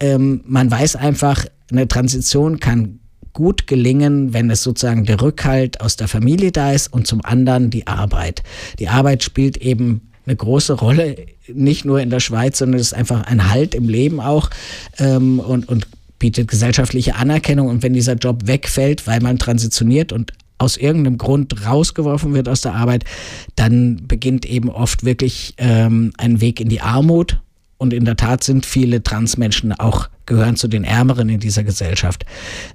[0.00, 2.98] Ähm, man weiß einfach, eine Transition kann
[3.32, 7.70] gut gelingen, wenn es sozusagen der Rückhalt aus der Familie da ist und zum anderen
[7.70, 8.42] die Arbeit.
[8.80, 11.16] Die Arbeit spielt eben eine große Rolle,
[11.52, 14.50] nicht nur in der Schweiz, sondern es ist einfach ein Halt im Leben auch
[14.98, 15.86] ähm, und, und
[16.18, 17.68] bietet gesellschaftliche Anerkennung.
[17.68, 22.60] Und wenn dieser Job wegfällt, weil man transitioniert und aus irgendeinem Grund rausgeworfen wird aus
[22.60, 23.04] der Arbeit,
[23.56, 27.40] dann beginnt eben oft wirklich ähm, ein Weg in die Armut.
[27.82, 32.24] Und in der Tat sind viele Transmenschen auch gehören zu den Ärmeren in dieser Gesellschaft.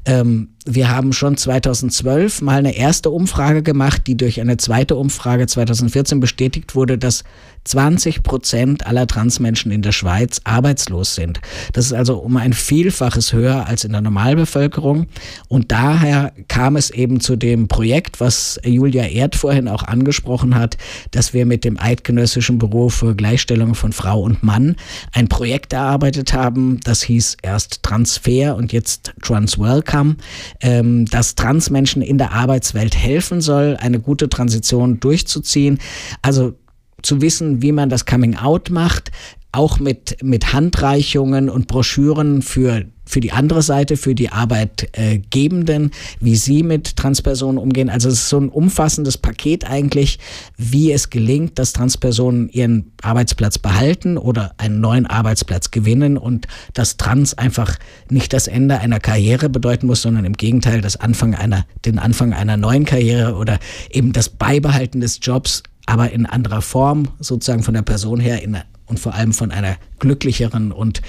[0.05, 5.47] Ähm, wir haben schon 2012 mal eine erste Umfrage gemacht, die durch eine zweite Umfrage
[5.47, 7.23] 2014 bestätigt wurde, dass
[7.63, 11.39] 20 Prozent aller Transmenschen in der Schweiz arbeitslos sind.
[11.73, 15.07] Das ist also um ein Vielfaches höher als in der Normalbevölkerung.
[15.47, 20.77] Und daher kam es eben zu dem Projekt, was Julia Erd vorhin auch angesprochen hat,
[21.11, 24.75] dass wir mit dem Eidgenössischen Büro für Gleichstellung von Frau und Mann
[25.11, 30.17] ein Projekt erarbeitet haben, das hieß erst Transfer und jetzt Transwelcome,
[30.61, 35.79] ähm, das Transmenschen in der Arbeitswelt helfen soll, eine gute Transition durchzuziehen.
[36.21, 36.53] Also
[37.01, 39.11] zu wissen, wie man das Coming Out macht,
[39.51, 46.35] auch mit, mit Handreichungen und Broschüren für für die andere Seite, für die Arbeitgebenden, wie
[46.35, 47.89] sie mit Transpersonen umgehen.
[47.89, 50.19] Also es ist so ein umfassendes Paket eigentlich,
[50.57, 56.97] wie es gelingt, dass Transpersonen ihren Arbeitsplatz behalten oder einen neuen Arbeitsplatz gewinnen und dass
[56.97, 57.77] Trans einfach
[58.09, 62.33] nicht das Ende einer Karriere bedeuten muss, sondern im Gegenteil das Anfang einer, den Anfang
[62.33, 67.73] einer neuen Karriere oder eben das Beibehalten des Jobs, aber in anderer Form, sozusagen von
[67.73, 71.01] der Person her in, und vor allem von einer glücklicheren und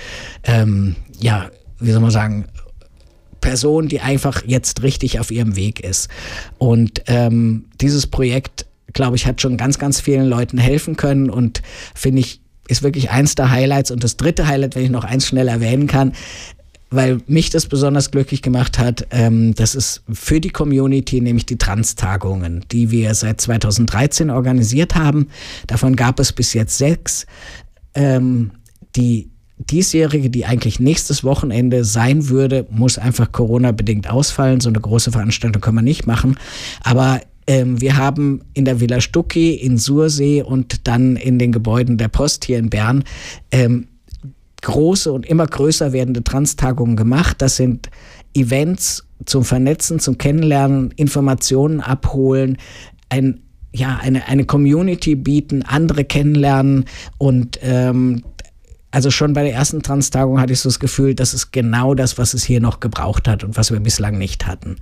[0.45, 1.51] ähm, ja
[1.81, 2.47] wie soll man sagen,
[3.41, 6.09] Person, die einfach jetzt richtig auf ihrem Weg ist.
[6.59, 11.63] Und ähm, dieses Projekt, glaube ich, hat schon ganz, ganz vielen Leuten helfen können und
[11.95, 13.91] finde ich, ist wirklich eins der Highlights.
[13.91, 16.13] Und das dritte Highlight, wenn ich noch eins schnell erwähnen kann,
[16.91, 21.59] weil mich das besonders glücklich gemacht hat, ähm, das ist für die Community, nämlich die
[21.59, 25.29] Trans-Tagungen, die wir seit 2013 organisiert haben.
[25.67, 27.27] Davon gab es bis jetzt sechs.
[27.95, 28.53] Ähm,
[28.97, 34.61] die diesjährige, die eigentlich nächstes Wochenende sein würde, muss einfach Corona-bedingt ausfallen.
[34.61, 36.37] So eine große Veranstaltung können wir nicht machen.
[36.83, 41.99] Aber ähm, wir haben in der Villa Stucki, in Sursee und dann in den Gebäuden
[41.99, 43.05] der Post hier in Bern
[43.51, 43.89] ähm,
[44.63, 47.37] große und immer größer werdende Transtagungen gemacht.
[47.41, 47.91] Das sind
[48.35, 52.59] Events zum Vernetzen, zum Kennenlernen, Informationen abholen,
[53.09, 53.41] ein
[53.71, 56.87] ja, eine, eine Community bieten, andere kennenlernen
[57.19, 58.23] und ähm,
[58.91, 62.17] also schon bei der ersten Transtagung hatte ich so das Gefühl, das ist genau das,
[62.17, 64.77] was es hier noch gebraucht hat und was wir bislang nicht hatten.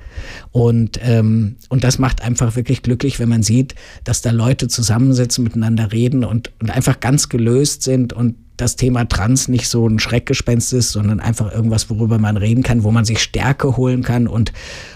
[0.52, 5.42] Und, ähm, und das macht einfach wirklich glücklich, wenn man sieht, dass da Leute zusammensitzen,
[5.42, 9.98] miteinander reden und, und einfach ganz gelöst sind und das Thema Trans nicht so ein
[9.98, 14.28] Schreckgespenst ist, sondern einfach irgendwas, worüber man reden kann, wo man sich Stärke holen kann
[14.28, 14.52] und,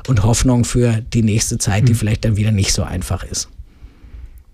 [0.06, 1.98] und Hoffnung für die nächste Zeit, die hm.
[1.98, 3.48] vielleicht dann wieder nicht so einfach ist.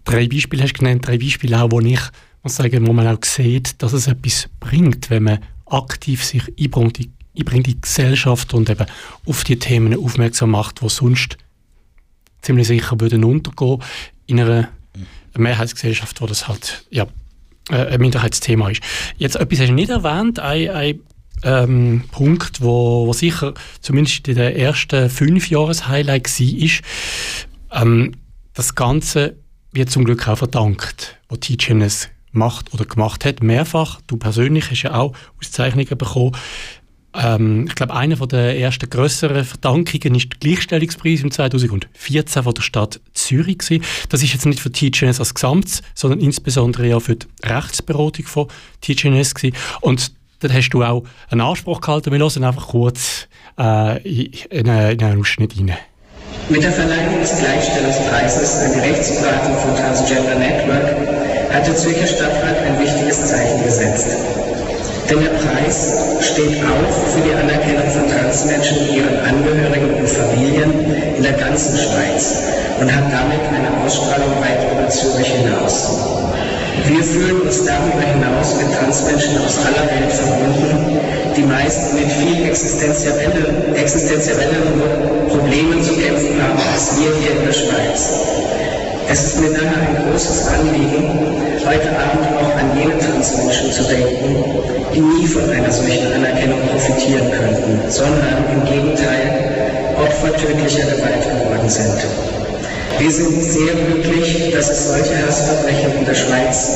[0.04, 2.00] Drei Beispiele hast du genannt, drei Beispiele auch, wo ich
[2.46, 7.00] muss sagen, wo man auch sieht, dass es etwas bringt, wenn man aktiv sich einbringt,
[7.34, 8.86] in die Gesellschaft und eben
[9.26, 11.38] auf die Themen aufmerksam macht, die sonst
[12.42, 13.82] ziemlich sicher würden untergehen
[14.26, 14.68] in einer
[15.36, 17.08] Mehrheitsgesellschaft, wo das halt ja,
[17.68, 18.80] äh, ein Minderheitsthema ist.
[19.18, 21.00] Jetzt etwas hast du nicht erwähnt, ein, ein
[21.42, 28.12] ähm, Punkt, wo, wo sicher zumindest in den ersten fünf Jahren Highlight war, ähm,
[28.54, 29.34] das Ganze
[29.72, 34.00] wird zum Glück auch verdankt, wo TGNS macht oder gemacht hat, mehrfach.
[34.06, 36.32] Du persönlich hast ja auch Auszeichnungen bekommen.
[37.16, 42.62] Ähm, ich glaube, eine der ersten größeren Verdankungen ist der Gleichstellungspreis im 2014 von der
[42.62, 43.58] Stadt Zürich.
[43.58, 43.84] Gewesen.
[44.08, 48.48] Das ist jetzt nicht für TGNS als Gesamt, sondern insbesondere auch für die Rechtsberatung von
[48.82, 49.34] TGNS.
[49.34, 49.56] Gewesen.
[49.80, 52.12] Und dort hast du auch einen Anspruch gehalten.
[52.12, 55.76] Wir hören einfach kurz äh, in, einen Ausschnitt rein.
[56.48, 60.94] Mit der Verleihung des Gleichstellungspreises an die Rechtsberatung von Transgender Network
[61.52, 64.06] hat der Zürcher Stadtrat ein wichtiges Zeichen gesetzt.
[65.08, 70.72] Denn der Preis steht auch für die Anerkennung von Transmenschen, ihren Angehörigen und Familien
[71.16, 72.42] in der ganzen Schweiz
[72.80, 75.92] und hat damit eine Ausstrahlung weit über Zürich hinaus.
[76.88, 80.98] Wir fühlen uns darüber hinaus mit Transmenschen aus aller Welt verbunden,
[81.36, 83.62] die meist mit viel existenzielleren
[85.28, 88.10] Problemen zu kämpfen haben als wir hier in der Schweiz.
[89.08, 91.08] Es ist mir daher ein großes Anliegen,
[91.64, 94.44] heute Abend auch an jene Transmenschen zu denken,
[94.92, 101.68] die nie von einer solchen Anerkennung profitieren könnten, sondern im Gegenteil Opfer tödlicher Gewalt geworden
[101.68, 102.04] sind.
[102.98, 106.72] Wir sind sehr glücklich, dass es solche Hassverbrechen in der Schweiz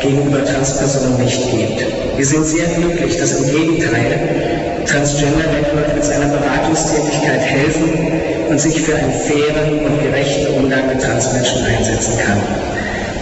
[0.00, 1.84] gegenüber Transpersonen nicht gibt.
[2.16, 8.80] Wir sind sehr glücklich, dass im Gegenteil Transgender Network mit seiner Beratungstätigkeit helfen und sich
[8.80, 12.42] für einen fairen und gerechten Umgang mit Transmenschen einsetzen kann.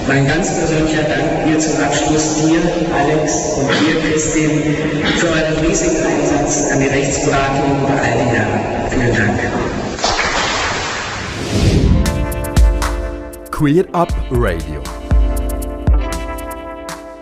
[0.08, 2.60] Mein ganz persönlicher Dank mir zum Abschluss dir,
[2.98, 4.60] Alex, und dir, Christine,
[5.16, 8.60] für euren riesigen Einsatz an die Rechtsberatung über all die Jahre.
[8.90, 9.38] Vielen Dank.
[13.50, 14.82] Queer Up Radio.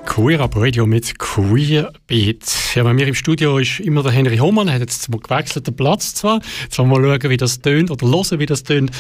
[0.07, 2.60] Queer Up Radio mit Queer Beat.
[2.75, 5.75] Ja, bei mir im Studio ist immer der Henry Hohmann, er hat jetzt mal gewechselten
[5.75, 6.41] Platz zwar.
[6.63, 8.93] Jetzt wollen wir mal schauen, wie das tönt oder hören, wie das tönt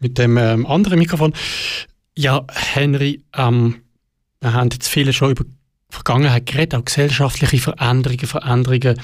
[0.00, 1.32] mit dem ähm, anderen Mikrofon.
[2.16, 3.82] Ja, Henry, ähm,
[4.40, 5.44] wir haben jetzt viele schon über
[5.88, 9.00] Vergangenheit geredet, auch gesellschaftliche Veränderungen, Veränderungen,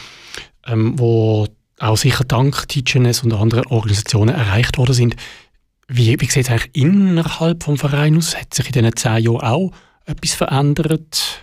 [0.67, 1.47] ähm, wo
[1.79, 5.17] auch sicher dank TGNS und anderen Organisationen erreicht worden sind.
[5.87, 8.37] Wie, wie sieht es eigentlich innerhalb vom Verein aus?
[8.37, 9.73] Hat sich in diesen zehn Jahren auch
[10.07, 11.41] etwas verändert?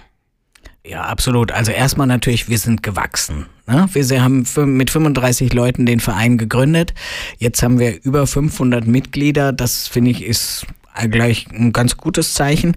[0.87, 1.51] Ja, absolut.
[1.51, 3.47] Also erstmal natürlich, wir sind gewachsen.
[3.67, 3.89] Ne?
[3.91, 4.45] Wir haben
[4.77, 6.93] mit 35 Leuten den Verein gegründet.
[7.39, 9.51] Jetzt haben wir über 500 Mitglieder.
[9.51, 10.67] Das finde ich ist
[11.09, 12.75] gleich ein ganz gutes Zeichen.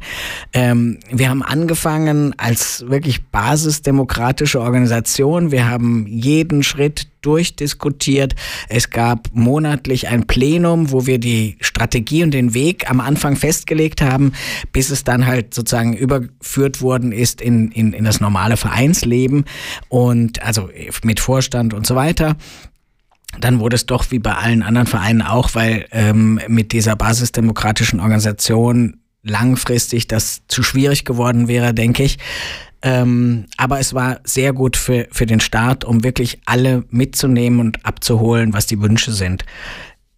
[0.52, 5.50] Ähm, wir haben angefangen als wirklich basisdemokratische Organisation.
[5.50, 8.34] Wir haben jeden Schritt durchdiskutiert.
[8.68, 14.02] Es gab monatlich ein Plenum, wo wir die Strategie und den Weg am Anfang festgelegt
[14.02, 14.32] haben,
[14.72, 19.44] bis es dann halt sozusagen überführt worden ist in, in, in das normale Vereinsleben
[19.88, 20.70] und also
[21.02, 22.36] mit Vorstand und so weiter
[23.40, 28.00] dann wurde es doch wie bei allen anderen Vereinen auch, weil ähm, mit dieser basisdemokratischen
[28.00, 32.18] Organisation langfristig das zu schwierig geworden wäre, denke ich.
[32.80, 37.84] Ähm, aber es war sehr gut für, für den Staat, um wirklich alle mitzunehmen und
[37.84, 39.44] abzuholen, was die Wünsche sind.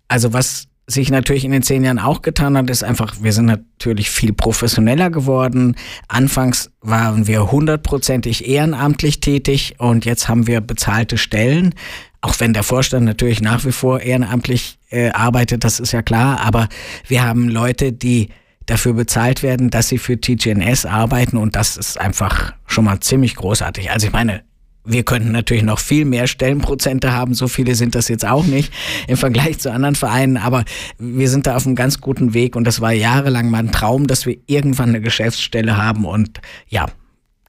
[0.09, 3.47] Also was sich natürlich in den zehn Jahren auch getan hat, ist einfach, wir sind
[3.47, 5.77] natürlich viel professioneller geworden.
[6.09, 11.75] Anfangs waren wir hundertprozentig ehrenamtlich tätig und jetzt haben wir bezahlte Stellen.
[12.21, 16.41] Auch wenn der Vorstand natürlich nach wie vor ehrenamtlich äh, arbeitet, das ist ja klar,
[16.41, 16.69] aber
[17.07, 18.29] wir haben Leute, die
[18.67, 21.37] dafür bezahlt werden, dass sie für TGNS arbeiten.
[21.37, 23.91] Und das ist einfach schon mal ziemlich großartig.
[23.91, 24.43] Also ich meine,
[24.85, 28.73] wir könnten natürlich noch viel mehr Stellenprozente haben, so viele sind das jetzt auch nicht
[29.09, 30.65] im Vergleich zu anderen Vereinen, aber
[30.99, 32.57] wir sind da auf einem ganz guten Weg.
[32.57, 36.05] Und das war jahrelang mein Traum, dass wir irgendwann eine Geschäftsstelle haben.
[36.05, 36.87] Und ja,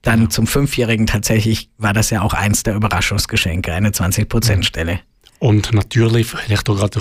[0.02, 5.00] dann zum Fünfjährigen tatsächlich war das ja auch eins der Überraschungsgeschenke, eine 20%-Stelle.
[5.38, 7.00] Und natürlich, vielleicht auch gerade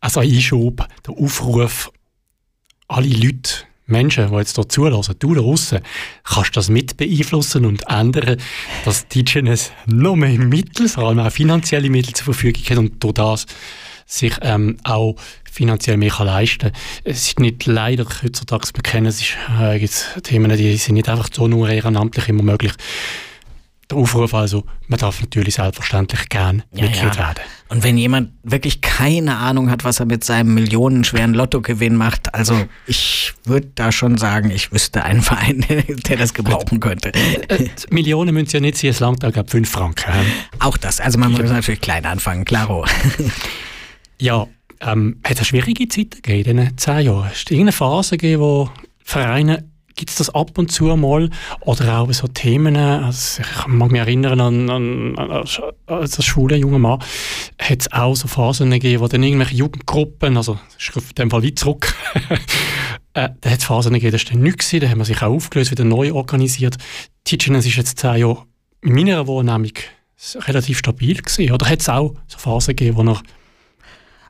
[0.00, 1.90] als Einschub, der Aufruf,
[2.88, 5.80] alle Leute, Menschen, die jetzt hier zulassen, du da draussen,
[6.24, 8.38] kannst das mit beeinflussen und ändern,
[8.84, 13.04] dass die DJs noch mehr Mittel, vor allem auch finanzielle Mittel zur Verfügung haben und
[13.04, 13.46] durch das
[14.06, 15.16] sich ähm, auch
[15.54, 16.72] finanziell mehr kann leisten kann.
[17.04, 21.08] Es ist nicht leider heutzutage, wir kennen es, ist, äh, gibt's Themen, die sind nicht
[21.08, 22.72] einfach so nur ehrenamtlich immer möglich.
[23.90, 27.18] Der Aufruf also, man darf natürlich selbstverständlich gern ja, Mitglied ja.
[27.18, 27.44] werden.
[27.68, 32.66] Und wenn jemand wirklich keine Ahnung hat, was er mit seinem millionenschweren Lottogewinn macht, also
[32.86, 35.64] ich würde da schon sagen, ich wüsste einen Verein,
[36.08, 37.12] der das gebrauchen könnte.
[37.14, 40.12] Äh, Millionen müssen ja nicht sein, es langt da gab 5 Franken.
[40.58, 42.86] Auch das, also man muss natürlich klein anfangen, klaro.
[44.20, 44.46] Ja,
[44.80, 47.30] ähm, hat es schwierige Zeiten gegeben in diesen zehn Jahren?
[47.46, 48.70] Du irgendeine Phase gegeben, wo
[49.02, 49.64] Vereine
[49.96, 51.30] Gibt es das ab und zu mal?
[51.60, 55.44] Oder auch so Themen, also ich mag mich erinnern an, an, an
[55.86, 56.98] als schwuler junger Mann,
[57.60, 61.30] hat es auch so Phasen gegeben, wo dann irgendwelche Jugendgruppen, also das ist in dem
[61.30, 61.94] Fall weit zurück,
[63.14, 65.70] äh, da hat es Phasen gegeben, da war nichts, da haben wir sich auch aufgelöst,
[65.70, 66.76] wieder neu organisiert.
[67.22, 68.42] Ticines ist jetzt zehn Jahre
[68.82, 69.72] in meiner Wahrnehmung
[70.34, 71.52] relativ stabil gewesen.
[71.52, 73.22] Oder hat es auch so Phasen gegeben, wo noch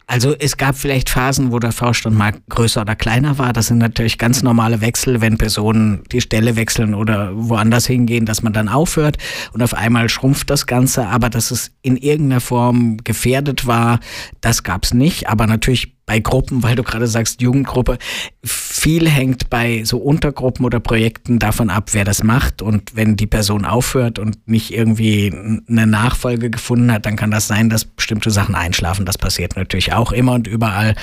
[0.06, 3.52] also es gab vielleicht Phasen, wo der Vorstand mal größer oder kleiner war.
[3.52, 8.42] Das sind natürlich ganz normale Wechsel, wenn Personen die Stelle wechseln oder woanders hingehen, dass
[8.42, 9.16] man dann aufhört
[9.52, 11.06] und auf einmal schrumpft das Ganze.
[11.06, 14.00] Aber dass es in irgendeiner Form gefährdet war,
[14.40, 15.28] das gab es nicht.
[15.28, 17.98] Aber natürlich bei Gruppen, weil du gerade sagst Jugendgruppe,
[18.42, 22.60] viel hängt bei so Untergruppen oder Projekten davon ab, wer das macht.
[22.60, 25.32] Und wenn die Person aufhört und nicht irgendwie
[25.68, 29.06] eine Nachfolge gefunden hat, dann kann das sein, dass bestimmte Sachen einschlafen.
[29.06, 30.94] Das passiert natürlich auch immer und überall,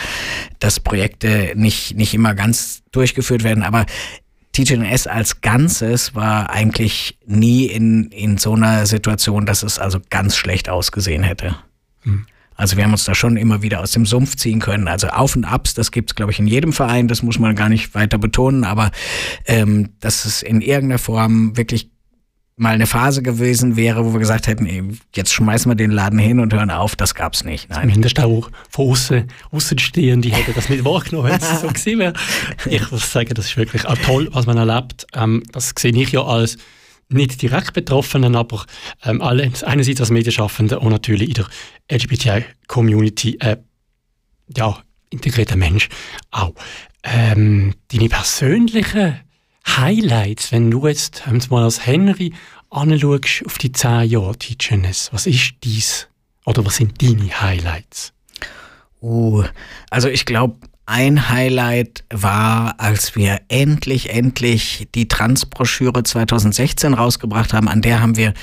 [0.59, 3.63] dass Projekte nicht, nicht immer ganz durchgeführt werden.
[3.63, 3.85] Aber
[4.51, 10.35] TGNS als Ganzes war eigentlich nie in, in so einer Situation, dass es also ganz
[10.35, 11.55] schlecht ausgesehen hätte.
[12.01, 12.25] Hm.
[12.61, 14.87] Also wir haben uns da schon immer wieder aus dem Sumpf ziehen können.
[14.87, 17.69] Also Auf und Abs, das gibt's glaube ich, in jedem Verein, das muss man gar
[17.69, 18.91] nicht weiter betonen, aber
[19.47, 21.89] ähm, dass es in irgendeiner Form wirklich
[22.57, 24.83] mal eine Phase gewesen wäre, wo wir gesagt hätten, ey,
[25.15, 27.67] jetzt schmeißen wir den Laden hin und hören auf, das gab's nicht.
[27.71, 27.89] Nein.
[27.89, 31.97] Zumindest auch von außen, außen stehen, die hätten das nicht wahrgenommen, wenn es so gewesen
[31.97, 32.13] wäre.
[32.69, 35.07] Ich muss sagen, das ist wirklich toll, was man erlebt.
[35.15, 36.57] Ähm, das sehe ich ja als
[37.13, 38.65] nicht direkt Betroffenen, aber
[39.03, 41.47] ähm, alle, einerseits als Medienschaffende und natürlich in der
[41.91, 43.57] LGBTI-Community äh,
[44.55, 45.89] ja, integrierter Mensch
[46.31, 46.53] auch.
[47.03, 49.19] ähm, deine persönlichen
[49.67, 52.33] Highlights, wenn du jetzt ähm, mal als Henry
[52.69, 56.07] anschaust auf die zehn Jahre Teacherness, was ist dies
[56.45, 58.13] oder was sind deine Highlights?
[59.01, 59.43] Uh,
[59.89, 67.67] also ich glaube, ein Highlight war, als wir endlich, endlich die Transbroschüre 2016 rausgebracht haben.
[67.67, 68.33] An der haben wir,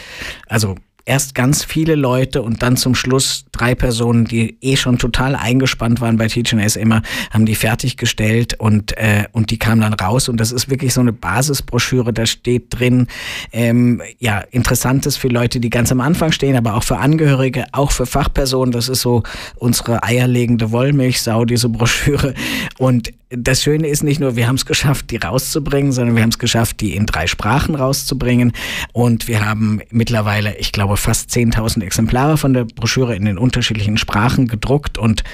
[0.47, 0.77] also
[1.09, 6.03] erst ganz viele Leute und dann zum Schluss drei Personen, die eh schon total eingespannt
[6.03, 10.29] waren bei TGNS immer, haben die fertiggestellt und, äh, und die kamen dann raus.
[10.29, 13.07] Und das ist wirklich so eine Basisbroschüre, da steht drin,
[13.53, 17.91] ähm, ja, Interessantes für Leute, die ganz am Anfang stehen, aber auch für Angehörige, auch
[17.91, 18.73] für Fachpersonen.
[18.73, 19.23] Das ist so
[19.57, 22.35] unsere eierlegende Wollmilchsau, diese Broschüre.
[22.79, 26.31] Und das Schöne ist nicht nur, wir haben es geschafft, die rauszubringen, sondern wir haben
[26.31, 28.53] es geschafft, die in drei Sprachen rauszubringen.
[28.93, 33.99] Und wir haben mittlerweile, ich glaube, fast 10.000 Exemplare von der Broschüre in den unterschiedlichen
[33.99, 35.25] Sprachen gedruckt und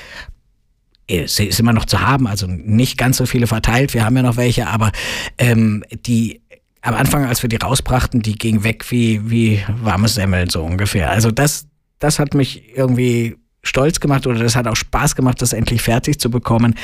[1.06, 3.94] äh, sie ist immer noch zu haben, also nicht ganz so viele verteilt.
[3.94, 4.90] Wir haben ja noch welche, aber
[5.38, 6.40] ähm, die
[6.80, 11.10] am Anfang, als wir die rausbrachten, die ging weg wie, wie warmes Semmeln so ungefähr.
[11.10, 11.66] Also das,
[11.98, 16.20] das hat mich irgendwie stolz gemacht oder das hat auch Spaß gemacht, das endlich fertig
[16.20, 16.74] zu bekommen.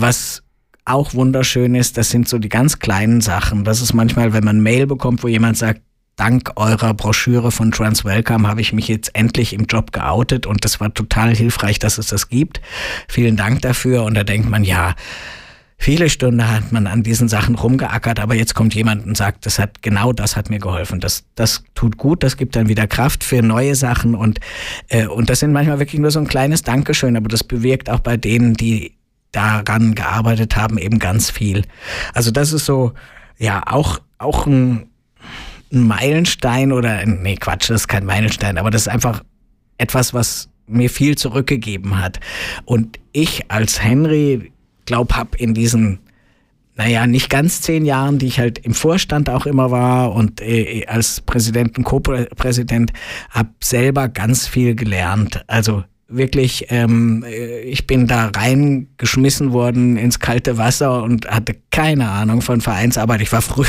[0.00, 0.44] Was
[0.84, 3.64] auch wunderschön ist, das sind so die ganz kleinen Sachen.
[3.64, 5.82] Das ist manchmal, wenn man Mail bekommt, wo jemand sagt,
[6.14, 10.78] dank eurer Broschüre von Transwelcome habe ich mich jetzt endlich im Job geoutet und das
[10.78, 12.60] war total hilfreich, dass es das gibt.
[13.08, 14.04] Vielen Dank dafür.
[14.04, 14.94] Und da denkt man, ja,
[15.78, 19.58] viele Stunden hat man an diesen Sachen rumgeackert, aber jetzt kommt jemand und sagt, das
[19.58, 21.00] hat genau das hat mir geholfen.
[21.00, 24.38] Das, das tut gut, das gibt dann wieder Kraft für neue Sachen und,
[24.90, 28.00] äh, und das sind manchmal wirklich nur so ein kleines Dankeschön, aber das bewirkt auch
[28.00, 28.97] bei denen, die
[29.32, 31.64] daran gearbeitet haben, eben ganz viel.
[32.14, 32.92] Also das ist so,
[33.38, 34.88] ja, auch, auch ein,
[35.72, 39.22] ein Meilenstein oder, nee, Quatsch, das ist kein Meilenstein, aber das ist einfach
[39.76, 42.20] etwas, was mir viel zurückgegeben hat.
[42.64, 44.52] Und ich als Henry,
[44.86, 46.00] glaub, hab in diesen
[46.78, 50.86] naja, nicht ganz zehn Jahren, die ich halt im Vorstand auch immer war und äh,
[50.86, 52.92] als Präsident und Co-Präsident,
[53.30, 55.42] hab selber ganz viel gelernt.
[55.48, 57.22] Also wirklich, ähm,
[57.64, 63.20] ich bin da reingeschmissen worden ins kalte Wasser und hatte keine Ahnung von Vereinsarbeit.
[63.20, 63.68] Ich war früher,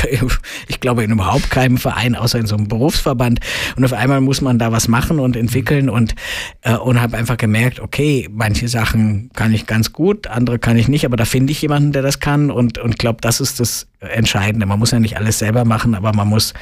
[0.68, 3.40] ich glaube, in überhaupt keinem Verein, außer in so einem Berufsverband.
[3.76, 6.14] Und auf einmal muss man da was machen und entwickeln und,
[6.62, 10.88] äh, und habe einfach gemerkt, okay, manche Sachen kann ich ganz gut, andere kann ich
[10.88, 13.86] nicht, aber da finde ich jemanden, der das kann und, und glaube, das ist das
[14.00, 14.64] Entscheidende.
[14.64, 16.54] Man muss ja nicht alles selber machen, aber man muss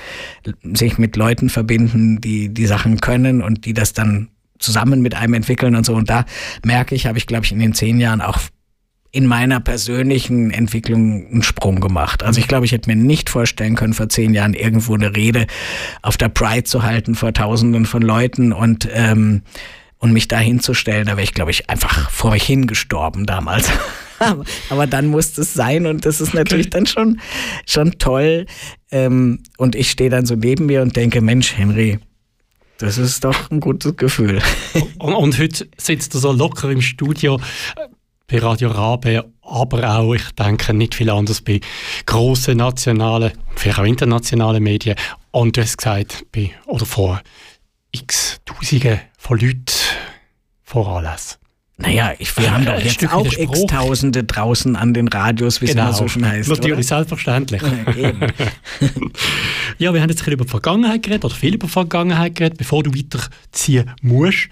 [0.75, 4.29] sich mit Leuten verbinden, die die Sachen können und die das dann
[4.59, 5.95] zusammen mit einem entwickeln und so.
[5.95, 6.25] Und da
[6.65, 8.39] merke ich, habe ich, glaube ich, in den zehn Jahren auch
[9.11, 12.23] in meiner persönlichen Entwicklung einen Sprung gemacht.
[12.23, 15.47] Also ich glaube, ich hätte mir nicht vorstellen können, vor zehn Jahren irgendwo eine Rede
[16.03, 19.43] auf der Pride zu halten vor Tausenden von Leuten und ähm,
[19.99, 23.69] und mich da hinzustellen, da wäre ich, glaube ich, einfach vor mich hingestorben damals.
[24.71, 27.21] Aber dann musste es sein und das ist natürlich dann schon,
[27.67, 28.47] schon toll.
[28.91, 31.99] Ähm, und ich stehe dann so neben mir und denke, Mensch, Henry,
[32.79, 34.41] das ist doch ein gutes Gefühl.
[34.99, 37.41] und, und, heute sitzt er so locker im Studio
[38.27, 41.61] bei Radio Rabe, aber auch, ich denke, nicht viel anders bei
[42.07, 44.97] grossen nationalen, vielleicht auch internationalen Medien.
[45.31, 47.21] Und du hast gesagt, bei, oder vor
[47.91, 49.65] x Tausenden von Leuten
[50.63, 51.39] vor Anlässen.
[51.81, 55.93] Naja, ich, wir haben doch jetzt auch x-Tausende draußen an den Radios, wie es genau.
[55.93, 56.49] so schon heißt.
[56.49, 56.83] Natürlich, oder?
[56.83, 57.63] selbstverständlich.
[57.63, 58.13] Ja,
[59.79, 62.35] ja, wir haben jetzt ein bisschen über die Vergangenheit geredet, oder viel über die Vergangenheit
[62.35, 64.49] geredet, bevor du weiterziehen musst.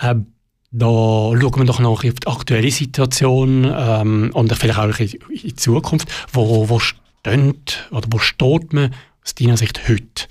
[0.00, 0.26] Ähm,
[0.70, 5.54] da schauen wir doch noch auf die aktuelle Situation ähm, und vielleicht auch in die
[5.56, 6.08] Zukunft.
[6.32, 8.94] Wo, wo steht oder wo steht man
[9.24, 10.28] aus deiner Sicht heute?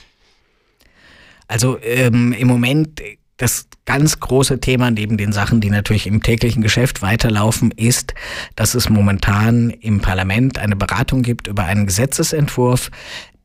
[1.49, 3.01] Also ähm, im Moment
[3.39, 8.13] das ganz große Thema neben den Sachen, die natürlich im täglichen Geschäft weiterlaufen, ist,
[8.55, 12.91] dass es momentan im Parlament eine Beratung gibt über einen Gesetzesentwurf,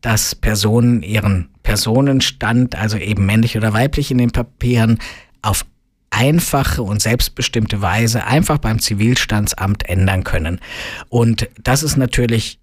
[0.01, 4.99] dass Personen ihren Personenstand, also eben männlich oder weiblich in den Papieren,
[5.42, 5.64] auf
[6.11, 10.61] einfache und selbstbestimmte Weise einfach beim Zivilstandsamt ändern können.
[11.09, 12.59] Und das ist natürlich,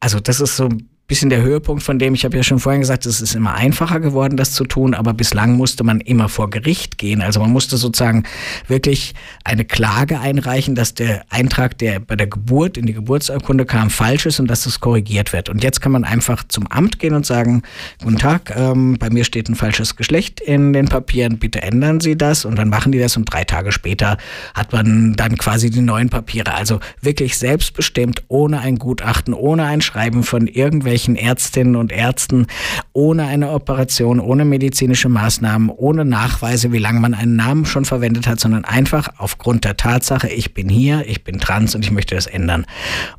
[0.00, 0.68] also das ist so
[1.06, 4.00] bisschen der Höhepunkt von dem, ich habe ja schon vorhin gesagt, es ist immer einfacher
[4.00, 7.20] geworden, das zu tun, aber bislang musste man immer vor Gericht gehen.
[7.20, 8.22] Also man musste sozusagen
[8.66, 13.90] wirklich eine Klage einreichen, dass der Eintrag, der bei der Geburt in die Geburtsurkunde kam,
[13.90, 15.50] falsch ist und dass das korrigiert wird.
[15.50, 17.62] Und jetzt kann man einfach zum Amt gehen und sagen,
[18.02, 22.16] guten Tag, ähm, bei mir steht ein falsches Geschlecht in den Papieren, bitte ändern Sie
[22.16, 22.46] das.
[22.46, 24.16] Und dann machen die das und drei Tage später
[24.54, 26.54] hat man dann quasi die neuen Papiere.
[26.54, 32.46] Also wirklich selbstbestimmt, ohne ein Gutachten, ohne ein Schreiben von irgendwelchen irgendwelchen Ärztinnen und Ärzten
[32.92, 38.26] ohne eine Operation, ohne medizinische Maßnahmen, ohne Nachweise, wie lange man einen Namen schon verwendet
[38.26, 42.14] hat, sondern einfach aufgrund der Tatsache, ich bin hier, ich bin trans und ich möchte
[42.14, 42.66] das ändern.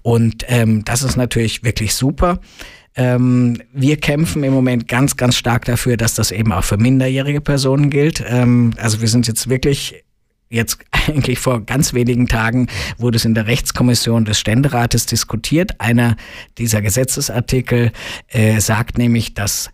[0.01, 2.39] Und ähm, das ist natürlich wirklich super.
[2.95, 7.41] Ähm, wir kämpfen im Moment ganz, ganz stark dafür, dass das eben auch für minderjährige
[7.41, 8.23] Personen gilt.
[8.27, 10.03] Ähm, also wir sind jetzt wirklich
[10.53, 15.81] jetzt eigentlich vor ganz wenigen Tagen wurde es in der Rechtskommission des Ständerates diskutiert.
[15.81, 16.15] Einer
[16.57, 17.91] dieser Gesetzesartikel
[18.29, 19.69] äh, sagt nämlich, dass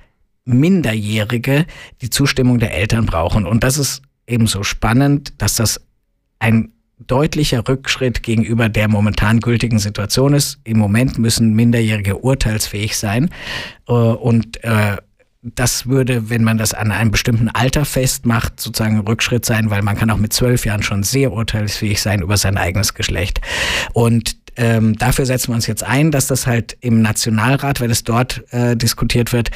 [0.45, 1.65] Minderjährige
[2.01, 3.45] die Zustimmung der Eltern brauchen.
[3.45, 5.81] Und das ist ebenso spannend, dass das
[6.39, 10.59] ein deutlicher Rückschritt gegenüber der momentan gültigen Situation ist.
[10.63, 13.29] Im Moment müssen Minderjährige urteilsfähig sein.
[13.87, 14.97] Äh, und äh,
[15.41, 19.81] das würde, wenn man das an einem bestimmten Alter festmacht, sozusagen ein Rückschritt sein, weil
[19.81, 23.39] man kann auch mit zwölf Jahren schon sehr urteilsfähig sein über sein eigenes Geschlecht.
[23.93, 28.03] Und ähm, dafür setzen wir uns jetzt ein, dass das halt im Nationalrat, wenn es
[28.03, 29.51] dort äh, diskutiert wird,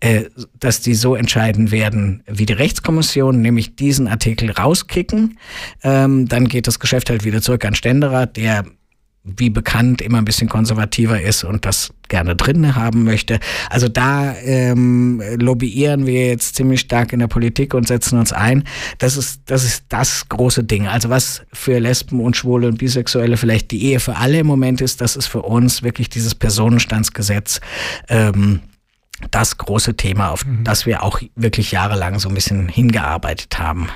[0.00, 0.24] äh,
[0.58, 5.38] dass die so entscheiden werden wie die Rechtskommission, nämlich diesen Artikel rauskicken.
[5.84, 8.64] Ähm, dann geht das Geschäft halt wieder zurück an Ständerat, der
[9.36, 13.38] wie bekannt immer ein bisschen konservativer ist und das gerne drin haben möchte.
[13.70, 18.64] Also da ähm, lobbyieren wir jetzt ziemlich stark in der Politik und setzen uns ein.
[18.98, 20.86] Das ist, das ist das große Ding.
[20.86, 24.80] Also was für Lesben und Schwule und Bisexuelle vielleicht die Ehe für alle im Moment
[24.80, 27.60] ist, das ist für uns wirklich dieses Personenstandsgesetz.
[28.08, 28.60] Ähm,
[29.30, 30.64] das große Thema, auf mhm.
[30.64, 33.88] das wir auch wirklich jahrelang so ein bisschen hingearbeitet haben.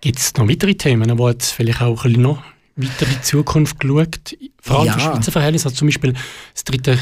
[0.00, 2.42] Gibt es noch weitere Themen, wo jetzt vielleicht auch noch
[2.76, 4.36] weiter in die Zukunft geschaut?
[4.60, 4.92] Vor allem ja.
[4.94, 6.14] für Schweizer Verhältnisse, also zum Beispiel
[6.54, 6.98] das dritte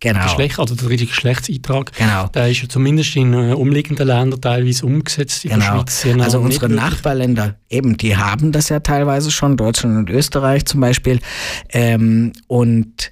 [0.00, 0.22] genau.
[0.24, 2.26] Geschlecht, also der dritte Geschlechtseintrag, genau.
[2.28, 5.44] der ist ja zumindest in äh, umliegenden Ländern teilweise umgesetzt.
[5.44, 5.84] In genau.
[5.84, 10.66] der Schweiz also unsere Nachbarländer, eben, die haben das ja teilweise schon, Deutschland und Österreich
[10.66, 11.20] zum Beispiel.
[11.70, 13.10] Ähm, und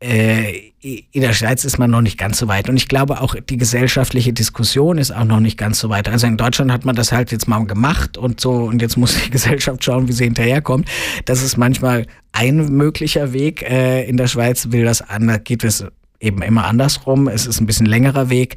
[0.00, 2.68] äh, in der Schweiz ist man noch nicht ganz so weit.
[2.68, 6.08] Und ich glaube auch, die gesellschaftliche Diskussion ist auch noch nicht ganz so weit.
[6.08, 9.16] Also in Deutschland hat man das halt jetzt mal gemacht und so, und jetzt muss
[9.22, 10.88] die Gesellschaft schauen, wie sie hinterherkommt.
[11.24, 13.62] Das ist manchmal ein möglicher Weg.
[13.62, 15.84] Äh, in der Schweiz will das anders, geht es
[16.22, 17.28] eben immer andersrum.
[17.28, 18.56] Es ist ein bisschen längerer Weg.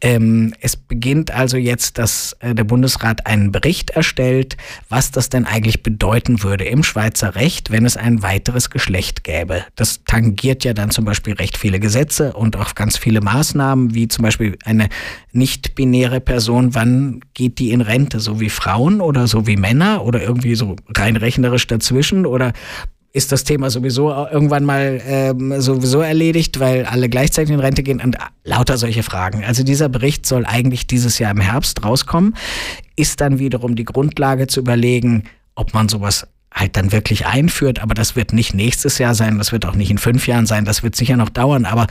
[0.00, 4.56] Ähm, es beginnt also jetzt, dass äh, der Bundesrat einen Bericht erstellt,
[4.88, 9.64] was das denn eigentlich bedeuten würde im Schweizer Recht, wenn es ein weiteres Geschlecht gäbe.
[9.74, 14.08] Das tangiert ja dann zum Beispiel recht viele Gesetze und auch ganz viele Maßnahmen, wie
[14.08, 14.88] zum Beispiel eine
[15.32, 20.22] nicht-binäre Person, wann geht die in Rente, so wie Frauen oder so wie Männer oder
[20.22, 22.52] irgendwie so rein rechnerisch dazwischen oder
[23.16, 28.02] ist das Thema sowieso irgendwann mal ähm, sowieso erledigt, weil alle gleichzeitig in Rente gehen
[28.02, 29.42] und lauter solche Fragen.
[29.42, 32.34] Also dieser Bericht soll eigentlich dieses Jahr im Herbst rauskommen,
[32.94, 37.94] ist dann wiederum die Grundlage zu überlegen, ob man sowas halt dann wirklich einführt, aber
[37.94, 40.82] das wird nicht nächstes Jahr sein, das wird auch nicht in fünf Jahren sein, das
[40.82, 41.86] wird sicher noch dauern, aber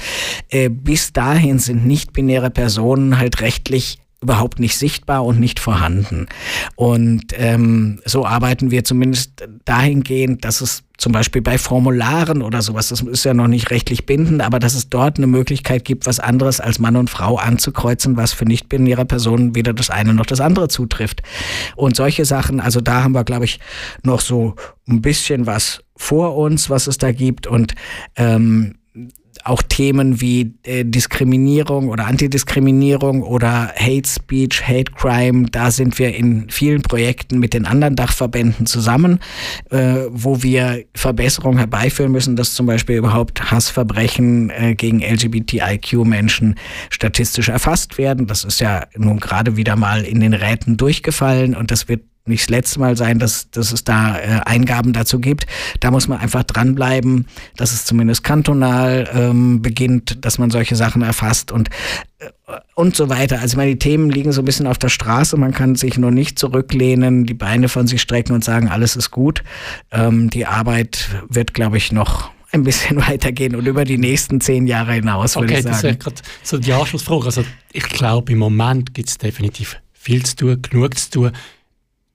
[0.50, 6.28] äh, bis dahin sind nicht-binäre Personen halt rechtlich überhaupt nicht sichtbar und nicht vorhanden.
[6.76, 12.88] Und ähm, so arbeiten wir zumindest dahingehend, dass es zum Beispiel bei Formularen oder sowas,
[12.88, 16.20] das ist ja noch nicht rechtlich bindend, aber dass es dort eine Möglichkeit gibt, was
[16.20, 20.40] anderes als Mann und Frau anzukreuzen, was für nicht-binäre Personen weder das eine noch das
[20.40, 21.22] andere zutrifft.
[21.76, 23.60] Und solche Sachen, also da haben wir, glaube ich,
[24.04, 24.56] noch so
[24.88, 27.46] ein bisschen was vor uns, was es da gibt.
[27.46, 27.76] Und
[28.16, 28.76] ähm,
[29.44, 36.16] auch Themen wie äh, Diskriminierung oder Antidiskriminierung oder Hate Speech, Hate Crime, da sind wir
[36.16, 39.20] in vielen Projekten mit den anderen Dachverbänden zusammen,
[39.70, 46.56] äh, wo wir Verbesserungen herbeiführen müssen, dass zum Beispiel überhaupt Hassverbrechen äh, gegen LGBTIQ-Menschen
[46.90, 48.28] statistisch erfasst werden.
[48.28, 52.44] Das ist ja nun gerade wieder mal in den Räten durchgefallen und das wird nicht
[52.44, 55.46] das letzte Mal sein, dass, dass es da äh, Eingaben dazu gibt.
[55.80, 61.02] Da muss man einfach dranbleiben, dass es zumindest kantonal ähm, beginnt, dass man solche Sachen
[61.04, 61.70] erfasst und
[62.20, 62.30] äh,
[62.76, 63.40] und so weiter.
[63.40, 65.38] Also meine, die Themen liegen so ein bisschen auf der Straße.
[65.38, 69.12] Man kann sich nur nicht zurücklehnen, die Beine von sich strecken und sagen, alles ist
[69.12, 69.44] gut.
[69.92, 74.68] Ähm, die Arbeit wird, glaube ich, noch ein bisschen weitergehen und über die nächsten zehn
[74.68, 75.76] Jahre hinaus, würde okay, ich sagen.
[75.76, 77.26] Okay, das ist ja gerade so die Anschlussfrage.
[77.26, 81.32] Also ich glaube, im Moment gibt es definitiv viel zu tun, genug zu tun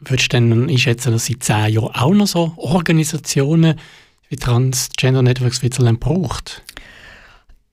[0.00, 3.74] würdest du denn einschätzen, dass in zehn Jahren auch noch so Organisationen
[4.28, 6.62] wie Transgender Network Switzerland braucht?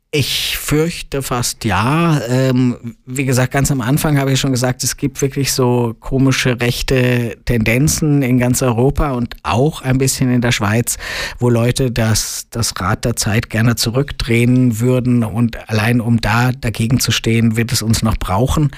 [0.09, 2.21] Ich fürchte fast ja.
[2.29, 6.61] Ähm, wie gesagt, ganz am Anfang habe ich schon gesagt, es gibt wirklich so komische
[6.61, 10.97] rechte Tendenzen in ganz Europa und auch ein bisschen in der Schweiz,
[11.39, 17.01] wo Leute das, das Rad der Zeit gerne zurückdrehen würden und allein um da dagegen
[17.01, 18.71] zu stehen, wird es uns noch brauchen.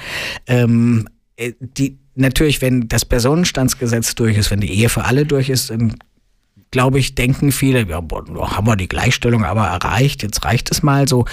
[0.47, 1.18] Ähm, äh,
[1.59, 5.95] die, natürlich, wenn das Personenstandsgesetz durch ist, wenn die Ehe für alle durch ist, dann
[6.71, 8.23] glaube ich, denken viele, ja, boah,
[8.55, 11.25] haben wir die Gleichstellung aber erreicht, jetzt reicht es mal so.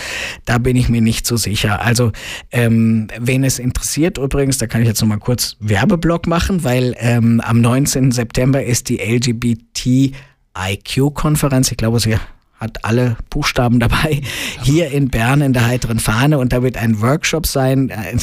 [0.45, 1.83] Da bin ich mir nicht so sicher.
[1.83, 2.13] Also,
[2.53, 6.95] ähm, wen es interessiert, übrigens, da kann ich jetzt noch mal kurz Werbeblock machen, weil
[6.99, 8.13] ähm, am 19.
[8.13, 10.15] September ist die LGBT
[10.59, 11.71] IQ-Konferenz.
[11.71, 12.17] Ich glaube, sie
[12.59, 14.23] hat alle Buchstaben dabei,
[14.63, 18.17] hier in Bern in der heiteren Fahne und da wird ein Workshop sein, äh,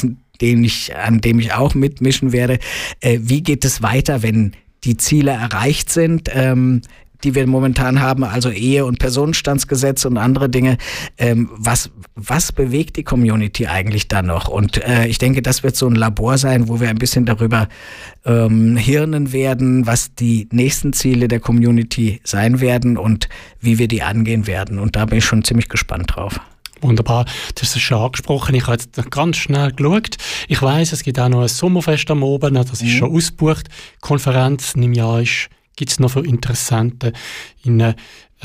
[0.43, 2.59] den ich, an dem ich auch mitmischen werde.
[2.99, 4.51] Äh, wie geht es weiter, wenn
[4.83, 6.29] die Ziele erreicht sind?
[6.33, 6.81] Ähm,
[7.23, 10.77] die wir momentan haben, also Ehe- und Personenstandsgesetze und andere Dinge.
[11.17, 14.49] Ähm, was, was bewegt die Community eigentlich da noch?
[14.49, 17.69] Und äh, ich denke, das wird so ein Labor sein, wo wir ein bisschen darüber
[18.25, 23.29] ähm, hirnen werden, was die nächsten Ziele der Community sein werden und
[23.61, 24.77] wie wir die angehen werden.
[24.77, 26.41] Und da bin ich schon ziemlich gespannt drauf.
[26.83, 28.55] Wunderbar, du hast es schon angesprochen.
[28.55, 30.17] Ich habe jetzt ganz schnell geschaut.
[30.47, 32.89] Ich weiß, es gibt auch noch ein Sommerfest am Oben, das ist mhm.
[32.89, 33.67] schon ausgebucht.
[33.67, 37.11] Die Konferenz im Jahr ist gibt es noch für Interessenten
[37.63, 37.95] in äh,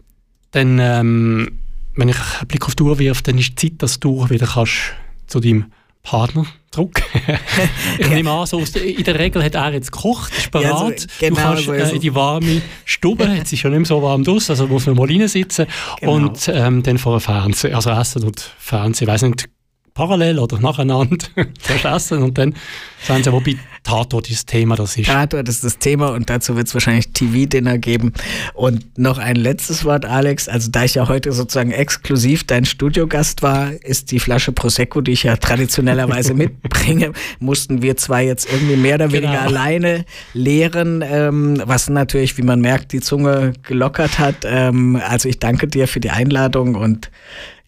[0.51, 1.59] dann, ähm,
[1.95, 4.47] wenn ich einen Blick auf die Uhr wirf, dann ist die Zeit, dass du wieder
[4.47, 4.93] kannst
[5.27, 5.71] zu deinem
[6.03, 7.01] Partner zurück.
[7.97, 10.65] ich nehme an, so in der Regel hat er jetzt gekocht, ist bereit.
[10.65, 13.85] Ja, also, genau, du kannst äh, in die warme Stube, jetzt ist ja nicht mehr
[13.85, 15.67] so warm draußen, also muss man mal rein sitzen
[15.99, 16.13] genau.
[16.13, 19.49] und ähm, dann vor dem Fernsehen, also Essen und Fernsehen, ich weiß nicht,
[19.93, 21.17] parallel oder nacheinander
[21.61, 22.55] zuerst essen und dann
[23.03, 25.07] sagen sie, wobei Tatort ist das Thema, das ist.
[25.07, 28.13] Tatort ist das Thema und dazu wird es wahrscheinlich TV-Dinner geben.
[28.53, 30.47] Und noch ein letztes Wort, Alex.
[30.47, 35.13] Also da ich ja heute sozusagen exklusiv dein Studiogast war, ist die Flasche Prosecco, die
[35.13, 39.47] ich ja traditionellerweise mitbringe, mussten wir zwei jetzt irgendwie mehr oder weniger genau.
[39.47, 44.35] alleine leeren, ähm, was natürlich, wie man merkt, die Zunge gelockert hat.
[44.43, 47.09] Ähm, also ich danke dir für die Einladung und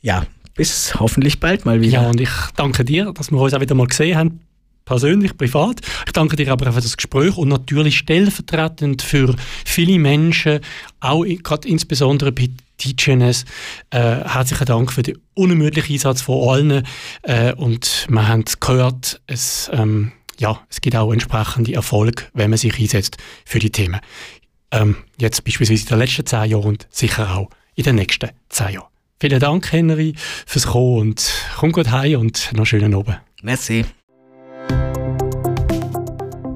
[0.02, 0.24] ja,
[0.56, 2.02] bis hoffentlich bald mal wieder.
[2.02, 4.40] Ja, und ich danke dir, dass wir uns auch wieder mal gesehen haben
[4.86, 5.82] persönlich, privat.
[6.06, 9.36] Ich danke dir aber für das Gespräch und natürlich stellvertretend für
[9.66, 10.60] viele Menschen,
[11.00, 12.50] auch gerade insbesondere bei
[12.84, 13.46] DJNS,
[13.92, 16.88] äh, herzlichen Dank für den unermüdlichen Einsatz von allen.
[17.22, 22.58] Äh, und wir haben gehört, es, ähm, ja, es gibt auch entsprechende Erfolg, wenn man
[22.58, 24.02] sich einsetzt für die Themen.
[24.72, 28.74] Ähm, jetzt beispielsweise in den letzten zehn Jahren und sicher auch in den nächsten zehn
[28.74, 28.93] Jahren.
[29.24, 30.16] Vielen Dank, Henry,
[30.46, 33.22] fürs Kommen und komm gut heim und noch einen schönen Abend.
[33.42, 33.86] Merci.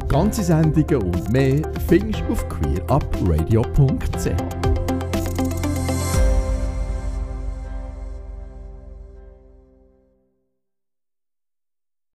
[0.09, 4.56] Ganze Sendungen und mehr findest du auf queerupradio.ch.